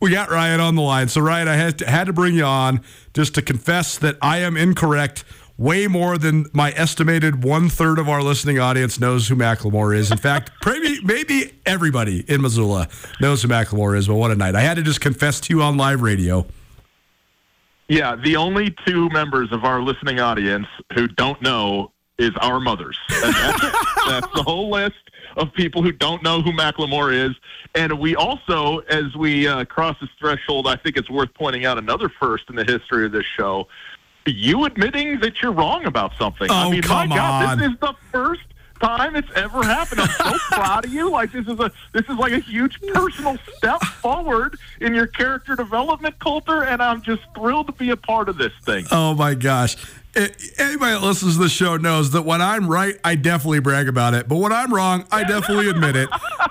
[0.02, 1.08] we got Ryan on the line.
[1.08, 2.82] So, Ryan, I had to, had to bring you on
[3.14, 5.24] just to confess that I am incorrect
[5.58, 10.10] way more than my estimated one third of our listening audience knows who Macklemore is.
[10.10, 12.88] In fact, maybe, maybe everybody in Missoula
[13.22, 14.56] knows who Macklemore is, but what a night.
[14.56, 16.47] I had to just confess to you on live radio.
[17.88, 22.97] Yeah, the only two members of our listening audience who don't know is our mothers.
[23.10, 23.62] That's,
[24.08, 24.95] that's the whole list
[25.38, 27.36] of people who don't know who Macklemore is.
[27.75, 31.77] And we also, as we uh, cross this threshold, I think it's worth pointing out
[31.77, 33.67] another first in the history of this show.
[34.25, 36.49] You admitting that you're wrong about something.
[36.51, 37.57] Oh, I mean, come my God, on.
[37.57, 38.41] this is the first
[38.82, 40.01] time it's ever happened.
[40.01, 41.09] I'm so proud of you.
[41.09, 45.55] Like this is a this is like a huge personal step forward in your character
[45.55, 48.86] development, Colter, and I'm just thrilled to be a part of this thing.
[48.91, 49.77] Oh my gosh.
[50.14, 54.14] Anybody that listens to the show knows that when I'm right, I definitely brag about
[54.14, 54.28] it.
[54.28, 56.09] But when I'm wrong, I definitely admit it.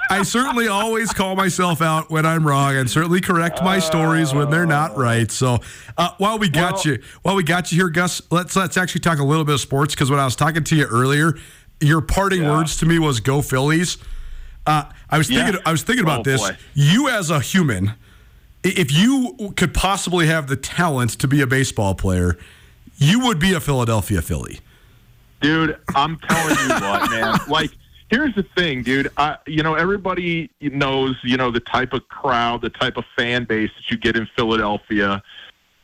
[0.08, 4.48] I certainly always call myself out when I'm wrong, and certainly correct my stories when
[4.48, 5.30] they're not right.
[5.30, 5.58] So,
[5.98, 9.02] uh, while we got well, you, while we got you here, Gus, let's let's actually
[9.02, 11.34] talk a little bit of sports because when I was talking to you earlier,
[11.80, 12.56] your parting yeah.
[12.56, 13.98] words to me was "Go Phillies."
[14.66, 15.60] Uh, I was thinking, yeah.
[15.66, 16.40] I was thinking about oh, this.
[16.40, 16.56] Boy.
[16.72, 17.92] You as a human,
[18.64, 22.38] if you could possibly have the talent to be a baseball player
[23.00, 24.60] you would be a Philadelphia Philly.
[25.40, 27.38] Dude, I'm telling you what, man.
[27.48, 27.70] Like,
[28.10, 29.10] here's the thing, dude.
[29.16, 33.44] I, you know, everybody knows, you know, the type of crowd, the type of fan
[33.44, 35.22] base that you get in Philadelphia,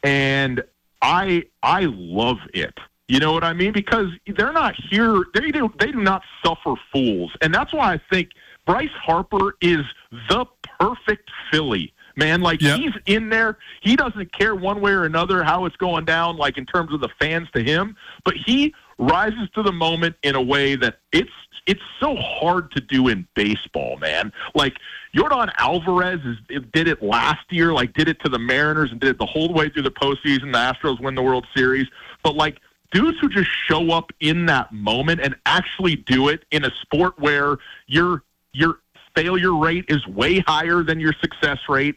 [0.02, 0.62] and
[1.00, 2.74] I, I love it.
[3.08, 3.72] You know what I mean?
[3.72, 5.24] Because they're not here.
[5.32, 5.72] They do.
[5.78, 8.30] They do not suffer fools, and that's why I think
[8.66, 9.84] Bryce Harper is
[10.28, 10.44] the
[10.78, 12.40] perfect Philly man.
[12.40, 12.78] Like yep.
[12.78, 13.58] he's in there.
[13.82, 17.00] He doesn't care one way or another how it's going down, like in terms of
[17.00, 21.30] the fans to him, but he rises to the moment in a way that it's
[21.66, 24.32] it's so hard to do in baseball, man.
[24.54, 24.76] Like
[25.16, 29.10] Yordan Alvarez is, did it last year, like did it to the Mariners and did
[29.10, 30.52] it the whole way through the postseason.
[30.52, 31.86] The Astros win the World Series,
[32.22, 32.60] but like
[32.92, 37.18] dudes who just show up in that moment and actually do it in a sport
[37.18, 38.78] where your your
[39.14, 41.96] failure rate is way higher than your success rate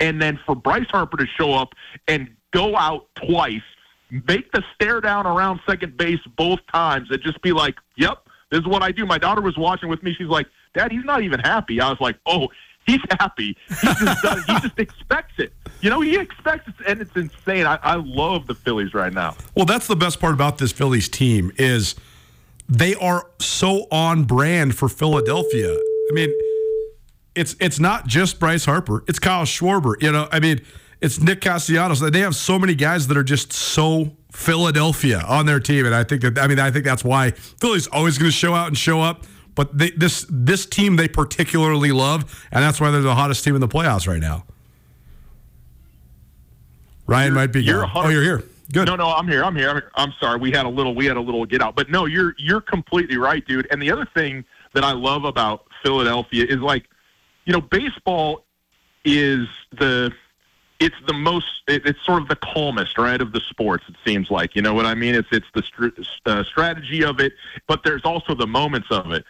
[0.00, 1.74] and then for Bryce Harper to show up
[2.08, 3.62] and go out twice,
[4.10, 8.60] make the stare down around second base both times, and just be like, "Yep, this
[8.60, 10.14] is what I do." My daughter was watching with me.
[10.14, 12.48] She's like, "Dad, he's not even happy." I was like, "Oh."
[12.86, 13.56] He's happy.
[13.68, 15.54] He just does, he just expects it.
[15.80, 17.64] You know, he expects it, and it's insane.
[17.66, 19.36] I, I love the Phillies right now.
[19.54, 21.94] Well, that's the best part about this Phillies team is
[22.68, 25.70] they are so on brand for Philadelphia.
[25.70, 26.30] I mean,
[27.34, 29.04] it's it's not just Bryce Harper.
[29.06, 30.00] It's Kyle Schwarber.
[30.00, 30.60] You know, I mean,
[31.00, 32.00] it's Nick Castellanos.
[32.00, 36.04] They have so many guys that are just so Philadelphia on their team, and I
[36.04, 38.78] think that I mean I think that's why Philly's always going to show out and
[38.78, 39.24] show up.
[39.54, 43.54] But they, this this team they particularly love, and that's why they're the hottest team
[43.54, 44.44] in the playoffs right now.
[47.06, 47.62] Ryan you're, might be.
[47.62, 48.42] You're oh, you're here.
[48.72, 48.86] Good.
[48.86, 49.44] No, no, I'm here.
[49.44, 49.70] I'm here.
[49.70, 50.40] I'm, I'm sorry.
[50.40, 50.94] We had a little.
[50.94, 53.68] We had a little get out, but no, you're you're completely right, dude.
[53.70, 56.88] And the other thing that I love about Philadelphia is like
[57.44, 58.44] you know, baseball
[59.04, 60.12] is the
[60.80, 64.56] it's the most it's sort of the calmest right of the sports it seems like.
[64.56, 65.14] You know what i mean?
[65.14, 67.32] It's it's the uh, strategy of it
[67.66, 69.24] but there's also the moments of it.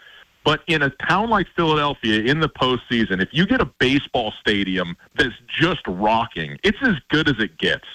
[0.45, 4.97] But in a town like philadelphia in the postseason if you get a baseball stadium
[5.17, 7.87] that's just rocking it's as good as it gets.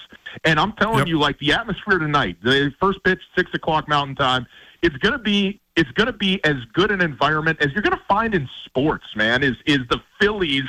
[0.44, 1.08] And i'm telling yep.
[1.08, 4.46] you like the atmosphere tonight the first pitch six o'clock mountain time
[4.82, 7.96] it's going to be is going to be as good an environment as you're going
[7.96, 9.42] to find in sports, man.
[9.42, 10.64] Is is the Phillies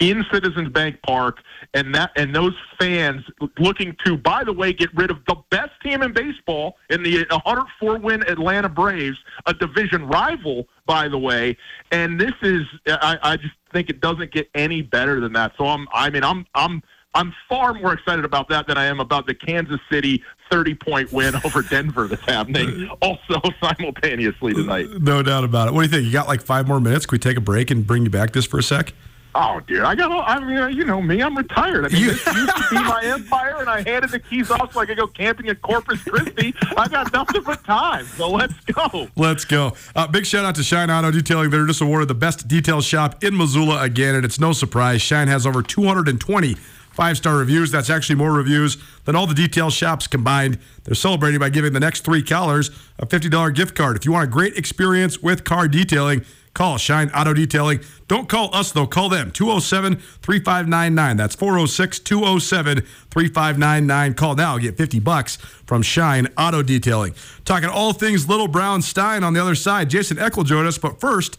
[0.00, 1.38] in Citizens Bank Park,
[1.72, 3.22] and that and those fans
[3.58, 7.24] looking to, by the way, get rid of the best team in baseball in the
[7.30, 11.56] 104 win Atlanta Braves, a division rival, by the way.
[11.90, 15.52] And this is, I, I just think it doesn't get any better than that.
[15.56, 16.82] So I'm, I mean, I'm, I'm.
[17.14, 21.12] I'm far more excited about that than I am about the Kansas City 30 point
[21.12, 24.88] win over Denver that's happening also simultaneously tonight.
[25.00, 25.74] No doubt about it.
[25.74, 26.06] What do you think?
[26.06, 27.06] You got like five more minutes?
[27.06, 28.92] Can we take a break and bring you back this for a sec?
[29.36, 30.12] Oh, dude, I got.
[30.28, 31.20] I mean, you know me.
[31.20, 31.86] I'm retired.
[31.86, 34.78] I mean, this used to be my empire, and I handed the keys off so
[34.78, 36.54] I could go camping at Corpus Christi.
[36.76, 39.08] I got nothing but time, so let's go.
[39.16, 39.72] Let's go.
[39.96, 41.50] Uh, big shout out to Shine Auto Detailing.
[41.50, 45.02] They're just awarded the best detail shop in Missoula again, and it's no surprise.
[45.02, 46.56] Shine has over 220
[46.94, 47.70] five star reviews.
[47.70, 50.58] That's actually more reviews than all the detail shops combined.
[50.84, 53.96] They're celebrating by giving the next three callers a $50 gift card.
[53.96, 56.24] If you want a great experience with car detailing,
[56.54, 57.80] Call Shine Auto Detailing.
[58.06, 58.86] Don't call us, though.
[58.86, 61.16] Call them 207 3599.
[61.16, 62.80] That's 406 207
[63.10, 64.14] 3599.
[64.14, 64.56] Call now.
[64.58, 65.36] Get 50 bucks
[65.66, 67.14] from Shine Auto Detailing.
[67.44, 69.90] Talking all things Little Brown Stein on the other side.
[69.90, 71.38] Jason Eckel joined us, but first,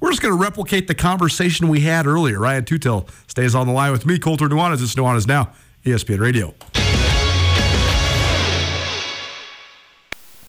[0.00, 2.38] we're just going to replicate the conversation we had earlier.
[2.38, 4.82] Ryan Tutel stays on the line with me, Colter Nuanez.
[4.82, 5.52] It's Nuanez Now,
[5.84, 6.54] ESPN Radio.